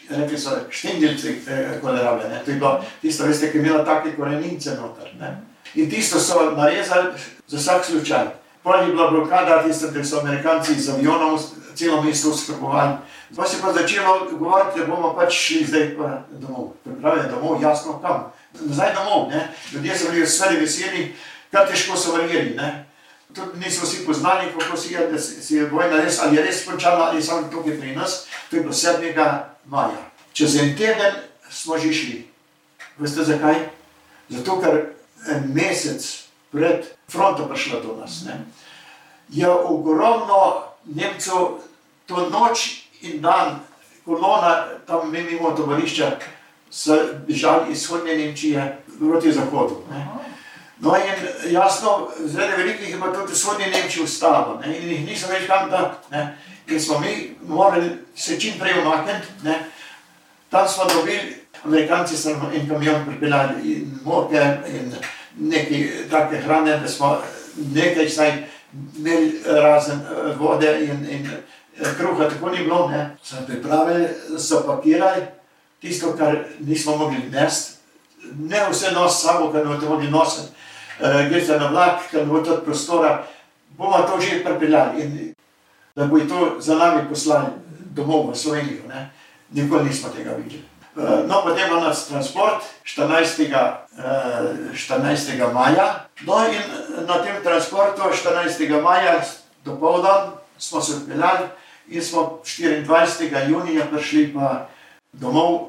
[0.10, 2.42] rekli so štengelci eh, kolerabe, ne.
[2.46, 5.12] to je bilo tisto, veste, ki je imela take korenince noter.
[5.20, 5.42] Ne.
[5.76, 7.12] In tisto so narezali
[7.48, 8.39] za vsak slučaj.
[8.70, 11.40] Pol je bila blokada, tisto, da so Amerikanci z avionom
[11.76, 12.98] celo mesto skrbovali.
[13.36, 16.78] Pa se pa začelo govoriti, da bomo pač šli zdaj pa domov.
[17.02, 18.30] Pravi, domov, jasno kam.
[18.62, 19.50] Nazaj domov, ne.
[19.74, 21.16] Ljudje so bili vse veseli,
[21.52, 22.86] kar težko so verjeli, ne.
[23.34, 27.10] Tudi niso vsi poznali, kako si je, si je vojna res, ali je res končala,
[27.10, 28.28] ali samo tukaj pri nas.
[28.50, 29.18] To je bilo 7.
[29.66, 29.98] maja.
[30.34, 31.14] Čez en teden
[31.50, 32.28] smo že šli.
[32.98, 33.66] Veste zakaj?
[34.30, 34.94] Zato, ker
[35.26, 38.46] en mesec pred fronto prišla do nas, ne.
[39.30, 41.60] Je ogromno Nemcev
[42.06, 43.60] to noč in dan,
[44.06, 46.18] kolona tam mimo tovarišča,
[46.72, 46.96] so
[47.28, 49.82] bežali iz vzhodne Nemčije proti zahodu.
[49.92, 50.08] Ne.
[50.80, 54.78] No in jasno, zaradi velikih je pa tudi vzhodne Nemčije ustalo ne.
[54.78, 56.18] in jih niso več kam dati.
[56.68, 59.28] In smo mi morali se čim prej umakniti.
[59.44, 59.60] Ne.
[60.50, 64.94] Tam smo dobili, Amerikanci so en kamion pripeljali in moke in
[65.40, 67.18] nekaj take hrane, da smo
[67.74, 68.32] nekaj vsaj
[68.98, 70.00] imeli razen
[70.38, 71.30] vode in, in
[71.98, 73.18] kruha tako ni bilo, ne.
[73.24, 75.22] Sem pripravil, zapakiraj
[75.82, 77.78] tisto, kar nismo mogli nesti.
[78.40, 80.48] Ne vse nos sabo, kar ne boste mogli nositi.
[81.00, 83.24] Uh, Greste na vlak, ker ne bo tudi prostora.
[83.78, 85.34] Bomo to že pripeljali in
[85.96, 87.48] da bo to za nami poslali
[87.96, 89.10] domov v Slovenijo, ne.
[89.52, 90.64] Nikoli nismo tega videli.
[90.96, 93.88] Uh, no, potem je nas transport 14.
[94.00, 95.54] Uh, 14.
[95.54, 96.08] maja.
[96.24, 96.62] No in
[97.06, 98.82] na tem transportu 14.
[98.82, 99.22] maja
[99.66, 101.48] dopoldan smo se odpeljali
[101.88, 103.50] in smo 24.
[103.50, 104.68] junija prišli pa
[105.12, 105.68] domov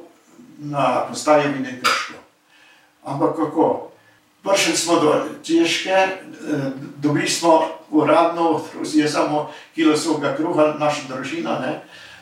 [0.59, 2.15] na postajo Vine Krško.
[3.05, 3.91] Ampak kako?
[4.43, 6.17] Prišli smo do Češke, eh,
[6.97, 8.61] dobili smo uradno,
[8.95, 11.81] je samo kilo suhega kruha, naša družina, ne.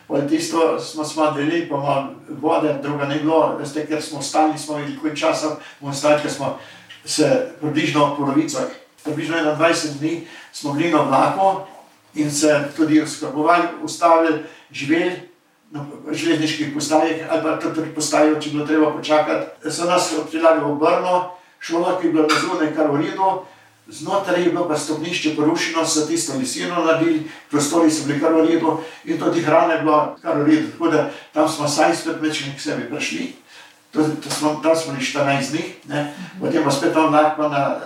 [0.09, 4.79] Pa tisto smo smadili, pa malo vode, druga ni bilo, veste, ker smo stali, smo
[4.79, 6.59] imeli koliko časa, bomo stali, ker smo
[7.05, 8.59] se približno polovico,
[9.05, 11.61] približno 21 dni smo bili na vlaku,
[12.15, 15.13] in se tudi oskrbovali, ustavili, živeli
[15.71, 19.71] na železniških postajah, ali pa tudi postajo, če bilo treba počakati.
[19.71, 23.43] So nas odpeljali v Brno, šola, ki je bila na zunaj kar v redu,
[23.89, 28.47] znotraj je bilo pa stopnišče porušeno, so tisto lisino naredili, prostori so bili kar v
[28.47, 30.71] redu in tudi hrana je bila kar v redu.
[30.73, 33.33] Tako da tam smo saj spet večkrat k sebi prišli,
[33.91, 36.15] to, to smo, tam smo bili 14 dni, ne.
[36.41, 37.81] potem pa spet tam lahko na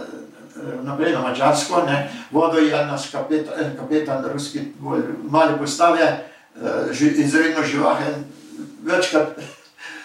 [0.83, 1.83] naprej na Mačarsko,
[2.31, 4.61] vodo je naš kapetan, en kapetan, ruski,
[5.31, 6.29] mali postave,
[7.01, 8.25] izredno živahen,
[8.85, 9.39] večkrat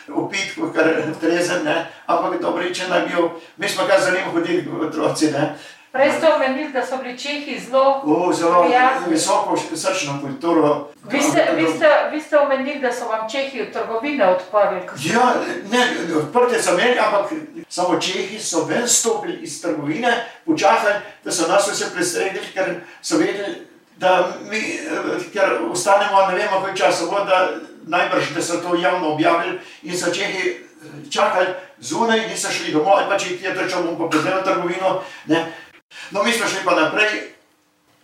[0.07, 0.85] upit, kar
[1.21, 1.91] trezen, ne?
[2.07, 5.31] ampak dobričen je bil, mi smo kar za njim hodili, otroci.
[5.31, 5.55] Ne?
[5.97, 9.13] Prej ste omenili, da so bili Čehi zelo, o, zelo prijazni.
[9.13, 10.89] visoko srčno kulturo.
[11.11, 14.81] Vi ste, vi, ste, vi ste omenili, da so vam Čehi trgovine odprli.
[15.13, 15.33] Ja,
[15.71, 17.31] ne, odprte so imeli, ampak
[17.69, 23.17] samo Čehi so ven stopili iz trgovine, počakali, da so nas vse prestregli, ker so
[23.17, 24.61] vedeli, da mi,
[25.33, 27.49] ker ostanemo, ne vemo, koliko časa bo, da
[27.87, 31.47] najbrž, da so to javno objavili in so Čehi eh, čakali
[31.79, 35.01] zunaj, niso šli domov, ali pa če jih je trčal, bom pa pozdravil trgovino.
[35.25, 35.45] Ne.
[36.11, 37.31] No, mi smo šli pa naprej,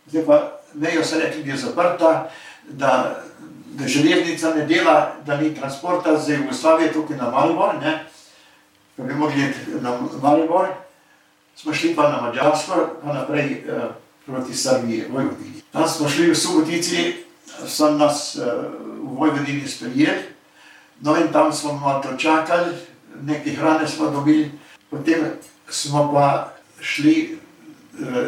[0.07, 2.29] zdaj pa mejo so rekli, da je zaprta,
[2.69, 3.23] da,
[3.65, 8.05] da železnica ne dela, da ni transporta za Jugoslavijo tukaj na Maribor, ne,
[8.97, 10.67] da bi mogli iti na Maribor.
[11.55, 13.81] Smo šli pa na Mačarsko, pa naprej eh,
[14.25, 15.61] proti Srbiji, Vojvodini.
[15.71, 17.13] Tam smo šli v Subotici,
[17.67, 18.41] so nas eh,
[19.01, 20.23] v Vojvodini sprejeli,
[21.01, 22.73] no in tam smo malo čakali,
[23.21, 24.51] nekaj hrane smo dobili,
[24.89, 25.25] potem
[25.69, 27.42] smo pa šli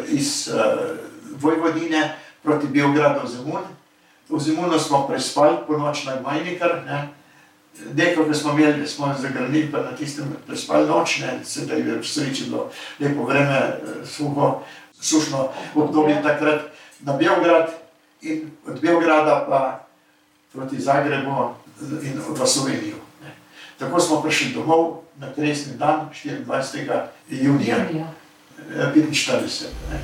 [0.08, 0.54] iz eh,
[1.40, 3.62] Vojvodine proti Beogradu v Zemun.
[4.28, 7.08] V Zemunu smo prespali po noč na Majnikar, ne.
[7.94, 12.06] Nekaj, ki smo imeli, smo zagradili pa na tistem prespali noč, ne, sedaj je v
[12.06, 14.62] sreči bilo lepo vreme, eh, suho,
[14.96, 16.72] sušno obdobje takrat
[17.04, 17.68] na Beograd
[18.22, 19.86] in od Beograda pa
[20.52, 21.52] proti Zagrebu
[22.02, 22.96] in v Slovenijo.
[23.20, 23.30] ne.
[23.78, 27.12] Tako smo prišli domov na kresni dan, 24.
[27.28, 28.08] junija Junija.
[28.78, 29.62] Eh, 45.
[29.90, 29.98] Ne.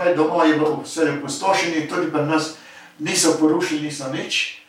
[0.00, 2.54] Kaj domov je bilo vse opustošeni, tudi pri nas
[2.98, 4.60] niso porušili, niso nič.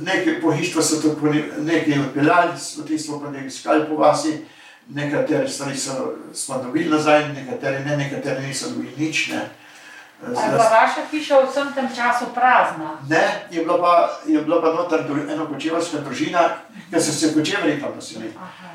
[0.00, 2.52] Nekaj pohištva so to nekaj odpeljali,
[2.88, 4.38] tisto pa nekaj iskali po vasi,
[4.88, 9.28] nekatere stvari so, smo dobili nazaj, nekatere ne, nekatere niso dobili nič.
[9.28, 9.48] Ne.
[10.26, 12.96] Ali pa vaša hiša v vsem tem času prazna?
[13.08, 13.92] Ne, je bila pa,
[14.26, 16.48] je bila pa noter ena kočevarska družina,
[16.90, 18.32] ker so se kočevari tam naselili.
[18.36, 18.72] Aha.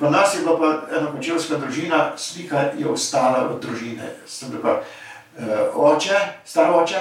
[0.00, 4.10] Pri nas je bila pa ena kočevarska družina, slika je ostala od družine.
[4.26, 4.80] So bili pa
[5.74, 7.00] oče, star oče,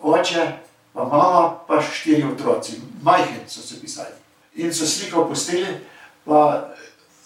[0.00, 0.46] oče,
[0.92, 4.14] pa mama, pa štiri otroci, majhni so se pisali.
[4.54, 5.66] In so sliko pustili,
[6.24, 6.70] pa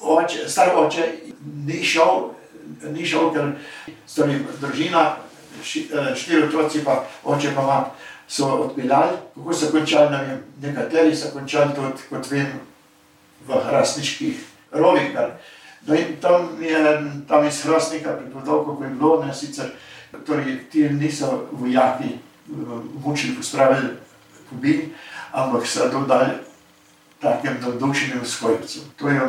[0.00, 1.12] oče, star oče
[1.66, 2.30] ni šel,
[2.92, 3.52] ni šel, ker
[4.06, 5.16] stari družina,
[5.62, 7.92] ši, eh, štiri otroci, pa oče pa mat,
[8.28, 9.16] so odpeljali.
[9.34, 12.60] Kako so končali, ne vem, nekateri so končali tudi, kot vem,
[13.48, 15.16] v hrastniških rovih.
[15.86, 16.80] No in tam je,
[17.28, 19.70] tam iz hrastnika pripovedal, kako je bilo, ne sicer,
[20.26, 22.20] torej ti niso vojaki eh,
[23.04, 23.88] mučili, pospravili,
[24.50, 24.88] pobili,
[25.32, 26.30] ampak so dodali
[27.20, 28.80] takem navdušenju skojcu.
[28.96, 29.20] To je,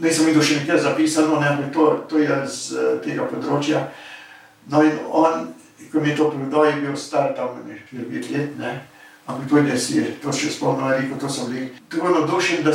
[0.00, 3.88] nisem videl še nekaj zapisano, ne, ampak to, to je z eh, tega področja.
[4.72, 5.52] No in on,
[5.92, 8.72] ko mi je to povedal, je bil star tam nekaj let, ne,
[9.26, 12.72] ampak to je si, to še spomnim, rekel, to so bili tako navdušeni, da,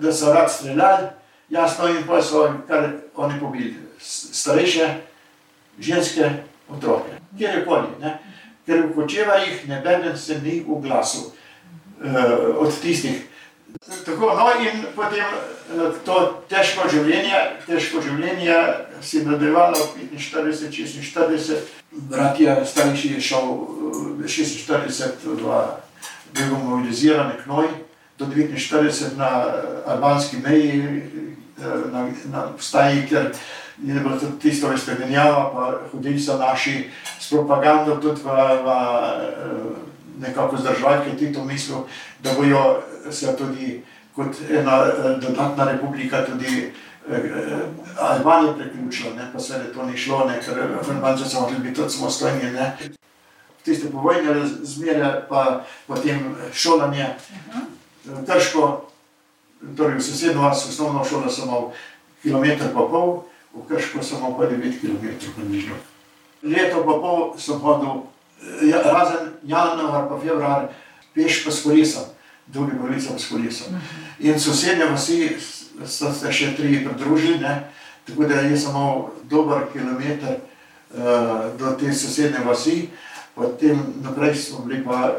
[0.00, 1.10] da so rad streljali,
[1.52, 2.88] jasno in pa so kar
[3.18, 4.88] oni pobili, starejše,
[5.82, 6.30] ženske,
[6.76, 8.18] otroke, kjerkoli, ne.
[8.66, 13.24] Ker v kočevarjih nebeden se ni oglasil uh, od tistih.
[14.04, 16.16] Tako, no in potem eh, to
[16.50, 18.56] težko življenje, težko življenje
[19.00, 19.78] si je nadaljevalo
[20.12, 20.68] 45,
[21.00, 21.62] 46,
[22.10, 23.48] brat je starejši je šel
[24.20, 25.62] eh, 46 v
[26.32, 27.68] bil mobiliziran k Noj,
[28.18, 29.30] do 49 na
[29.86, 31.02] albanski meji,
[31.58, 33.32] eh, na, na postaji, ker
[33.78, 38.28] je bilo tudi tisto, veste, menjava, pa hodili so naši s propagando tudi v,
[38.64, 41.86] v eh, nekako zdržati, ker ti to mislil,
[42.22, 43.82] da bojo se tudi
[44.16, 46.72] kot ena eh, dodatna republika tudi
[47.10, 47.20] eh,
[48.00, 50.58] Albanija priključila, ne, pa seveda to ni šlo, ne, ker
[50.90, 52.76] Albanci so morali biti tudi samostojni, ne.
[53.62, 58.88] Tiste povojne razmere, pa potem šolanje, eh, Krško,
[59.76, 61.70] torej v sosednjo vas osnovno šolo imel
[62.22, 63.22] kilometr pa pol,
[63.54, 65.74] v Krško imel pa 9 km približno.
[66.42, 68.02] Leto pa pol sem hodil,
[68.42, 70.68] eh, ja, razen januar pa februar,
[71.14, 72.04] peš pa s kolesom,
[72.46, 73.76] drugi polovica pa s kolesom.
[74.20, 75.36] In sosednje vasi
[75.86, 77.68] so se še tri pridružili, ne?
[78.06, 82.88] tako da sem imel dober kilometr uh, do te sosednje vasi,
[83.34, 85.14] potem naprej smo bili pa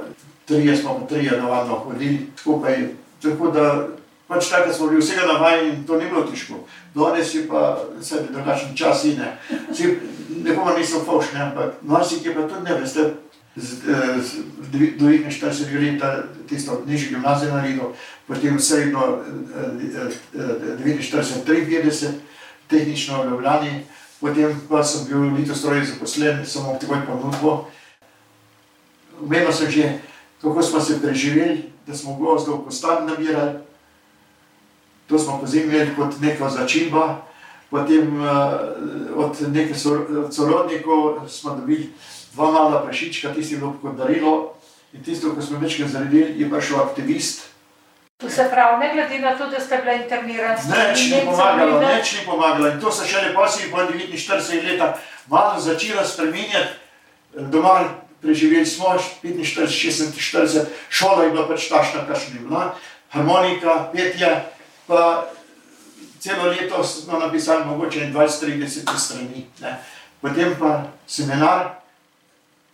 [0.45, 2.89] trije, smo pa trije navadno hodili skupaj,
[3.21, 3.87] tako da
[4.33, 6.63] pač tako smo bili vsega navajeni in to ni bilo težko.
[6.95, 9.37] Danes je pa vse drugačen čas in ne.
[9.71, 9.97] Vsi,
[10.43, 13.13] nekomu niso fauš, ne, ampak marsikje pa tudi ne, veste,
[13.55, 14.29] z, eh, z
[14.71, 17.93] dvi- do 49 leta tisto nižjo gimnazijo naredil,
[18.27, 22.11] potem srednjo eh, eh, eh, 49-53,
[22.67, 23.85] tehnično v Ljubljani,
[24.21, 27.67] potem pa sem bil v Litostroju zaposlen, sem imel takoj ponudbo.
[29.21, 29.99] Omenil sem že,
[30.41, 33.59] kako smo se preživeli, da smo gozdov kostan nabirali,
[35.07, 37.21] to smo pozimili kot neko začimba,
[37.69, 38.27] potem uh,
[39.15, 41.89] od nekaj sor- sorodnikov smo dobili
[42.33, 44.53] dva mala prašička, tisti je bilo kot darilo
[44.93, 47.53] in tisto, ko smo večkrat zaredili, je prišel aktivist,
[48.23, 52.13] To se pravi, ne glede na to, da ste bili internirani, Neč ni pomagalo, neč
[52.13, 52.67] ni pomagalo.
[52.67, 54.97] In to se šele posebej po 49 leta
[55.27, 56.71] malo začelo spreminjati.
[57.33, 57.83] Doma
[58.21, 62.75] preživeli smo 45, 46, šola je bila pač tašna, kakšna je bila,
[63.09, 64.31] harmonika, petje,
[64.87, 65.29] pa
[66.19, 69.45] celo leto smo napisali mogoče 20-30 strani.
[69.61, 69.79] Ne.
[70.21, 71.69] Potem pa seminar,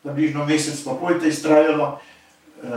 [0.04, 2.00] približno mesec pa pol te iztrajalo.
[2.64, 2.70] Uh,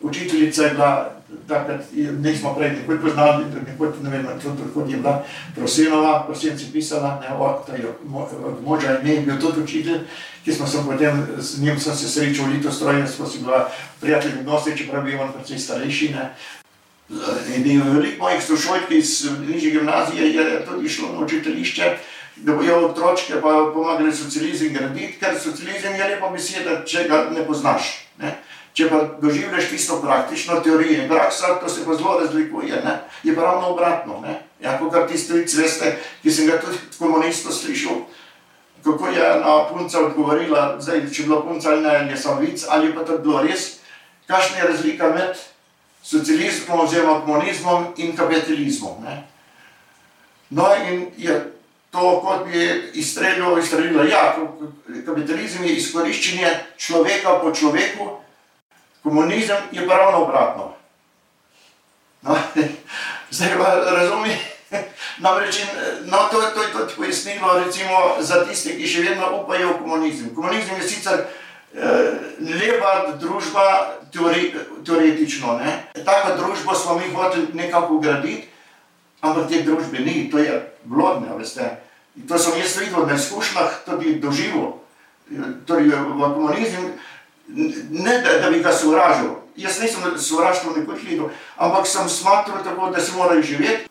[0.00, 1.10] učiteljica je bila,
[1.48, 1.80] takrat
[2.18, 5.24] nismo prej nikoli poznali, nikoli ne vem, tudi kot je bila
[5.54, 8.28] Prosenova, Prosenci pisala, ne, o, ta je, mo,
[8.64, 10.00] moža je bil tudi učitelj,
[10.44, 13.70] ki smo se potem, z njim sem se srečal v Litostroju, smo si bila
[14.00, 16.34] prijatelji odnosi, čeprav bil on precej starejši, ne.
[17.56, 21.96] In je veliko mojih sošolk iz nižje gimnazije je tudi šlo na učiteljišče,
[22.36, 27.42] da bojo otročke pa pomagali socializem graditi, ker socializem je lepa beseda, če ga ne
[27.46, 27.90] poznaš.
[28.18, 28.36] Ne?
[28.72, 33.00] Če pa doživljaš tisto praktično teorijo in praksa, to se pa zelo razlikuje, ne?
[33.22, 34.20] je pa ravno obratno.
[34.22, 34.38] Ne?
[34.60, 38.04] Ja, kot tisti vic, veste, ki sem ga tudi od komunistov slišal,
[38.84, 42.40] kako je ena punca odgovorila, zdaj, če je bila punca ali ne, ali je samo
[42.40, 43.80] vic, ali pa to bilo res,
[44.30, 45.34] kakšna je razlika med
[46.02, 49.02] socializmom oziroma komunizmom in kapitalizmom.
[49.04, 49.22] Ne?
[50.50, 51.52] No in je
[51.90, 54.04] to, kot bi izstrelilo, izstrelilo.
[54.04, 54.36] Ja,
[55.06, 58.10] kapitalizem je izkoriščenje človeka po človeku,
[59.02, 60.74] komunizem je pa ravno obratno.
[62.22, 62.36] No,
[63.30, 64.36] zdaj pa razumi.
[65.18, 65.60] Namreč,
[66.04, 70.34] no, to, to je tudi pojasnilo za tiste, ki še vedno upajo v komunizem.
[70.34, 71.24] Komunizem je sicer
[71.74, 74.54] leva družba, teori,
[74.86, 75.58] teoretično.
[75.58, 75.84] Ne?
[76.04, 78.48] Tako družbo smo mi hoteli nekako graditi,
[79.20, 81.68] ampak te družbe ni, to je blodne, veste.
[82.16, 84.80] In to sem jaz videl na izkušnjah, tudi doživel.
[85.66, 86.88] Torej, v komunizmu,
[87.90, 92.90] ne da, da bi ga sovražil, jaz nisem sovraštvo nikoli videl, ampak sem smatral tako,
[92.90, 93.86] da se morajo živeti.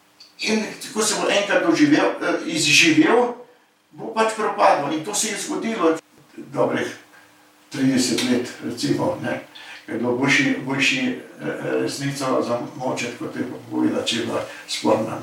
[0.51, 0.63] In
[0.93, 3.35] ko sem enkrat doživel, eh, izživel,
[3.91, 4.91] bo pač propadlo.
[4.91, 5.97] In to se je zgodilo
[6.35, 6.87] dobrih
[7.73, 9.17] 30 let, recimo.
[9.23, 9.41] Ne?
[9.87, 10.99] Je bilo boljši, boljši
[11.41, 11.45] eh,
[11.81, 15.21] resnico za moče, kot je povedala, če je bila sporna.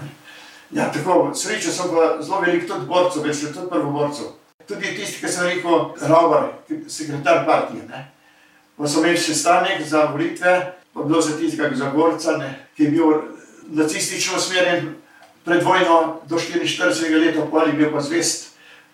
[0.70, 4.26] Ja, tako, srečo sem pa zelo velik tudi borcev, veš, tudi prvoborcev.
[4.66, 6.48] Tudi tisti, ki sem rekel, Raubar,
[6.88, 7.86] sekretar partije.
[7.88, 8.08] Ne?
[8.76, 12.66] Pa so imeli sestanek za volitve, pa bilo za tistega Zagorca, ne?
[12.76, 13.12] ki je bil
[13.68, 14.94] nacistično usmerjen
[15.44, 18.50] pred vojno do 44 let, pa je bil pa zvest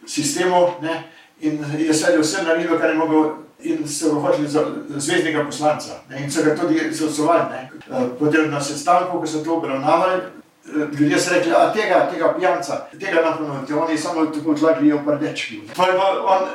[0.06, 1.02] sistemu ne?
[1.42, 3.30] In je sedel vse naredil, kar je mogel
[3.62, 6.02] in se vrhočili za zvezdnega poslanca.
[6.10, 6.22] Ne?
[6.22, 7.42] In so ga tudi izglasovali.
[7.90, 12.34] Eh, potem na sestanku, ko so to obravnavali, eh, ljudje so rekli, a tega, tega
[12.38, 15.60] pijanca, tega nam ponudite, oni samo tako tlakli v prdečki.
[15.76, 16.48] Pa je on,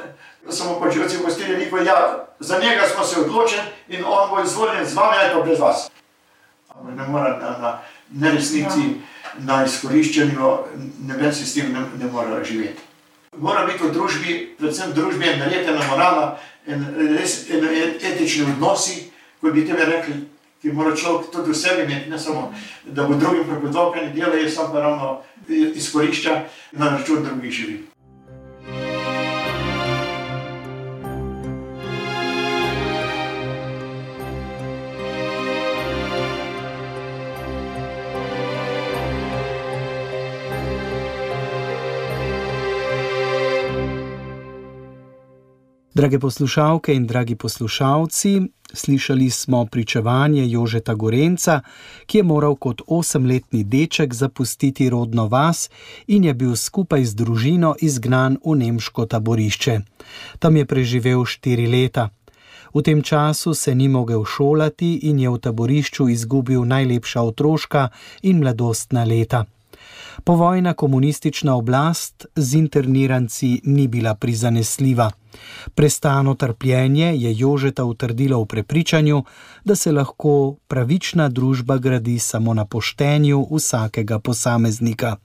[0.49, 4.85] samo počutil, ko ste rekli, ja, za njega smo se odločili in on bo izvoljen
[4.85, 5.89] z vami, ali pa brez vas.
[6.69, 7.79] Ampak ne mora na, na
[8.11, 8.79] neresnici.
[8.79, 10.51] Ja na izkoriščanju,
[11.07, 12.86] noben sistem ne, ne more živeti.
[13.39, 16.85] Mora biti v družbi, predvsem družbi, naredjena morala in
[17.17, 19.11] res in etični odnosi,
[19.41, 20.23] kot bi tebe rekli,
[20.61, 22.49] ki mora človek tudi v sebi imeti, ne samo,
[22.85, 25.11] da bo drugim prepovedal, kaj ne dela, je samo ravno
[25.49, 27.77] izkorišča na račun drugih živi.
[45.97, 48.41] Drage poslušalke in dragi poslušalci,
[48.73, 51.61] slišali smo pričevanje Jožeta Gorenca,
[52.05, 55.69] ki je moral kot osemletni deček zapustiti rodno vas
[56.07, 59.79] in je bil skupaj z družino izgnan v nemško taborišče.
[60.39, 62.09] Tam je preživel štiri leta.
[62.73, 67.89] V tem času se ni mogel šolati in je v taborišču izgubil najlepša otroška
[68.21, 69.45] in mladostna leta.
[70.23, 75.11] Povojna komunistična oblast z interniranci ni bila prizanesljiva.
[75.75, 79.23] Prestano trpljenje je Jožeta utrdilo v prepričanju,
[79.63, 85.15] da se lahko pravična družba gradi samo na poštenju vsakega posameznika.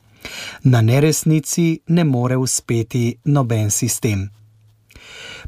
[0.64, 4.41] Na neresnici ne more uspeti noben sistem.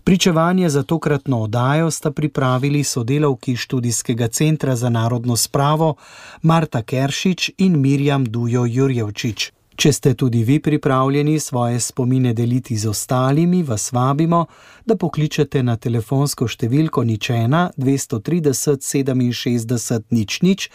[0.05, 5.95] Pričevanje za tokratno oddajo sta pripravili sodelavki študijskega centra za narodno spravo
[6.43, 9.53] Marta Keršič in Mirjam Dujo Jurjevčič.
[9.77, 14.45] Če ste tudi vi pripravljeni svoje spomine deliti z ostalimi, vas vabimo,
[14.87, 18.85] da pokličete na telefonsko številko ničena 230
[19.33, 20.69] 67 nič nič,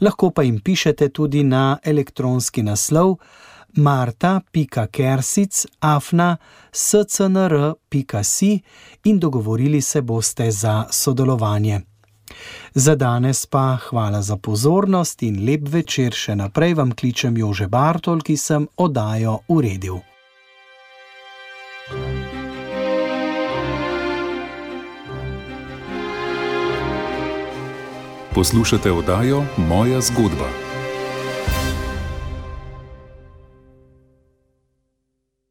[0.00, 3.16] lahko pa jim pišete tudi na elektronski naslov
[3.76, 6.36] marta.kersic afna
[6.72, 8.60] scnr.si
[9.04, 11.80] in dogovorili se boste za sodelovanje.
[12.74, 18.20] Za danes pa hvala za pozornost in lep večer še naprej vam kličem Jože Bartol,
[18.20, 20.00] ki sem oddajo uredil.
[28.34, 30.63] Poslušate oddajo Moja zgodba.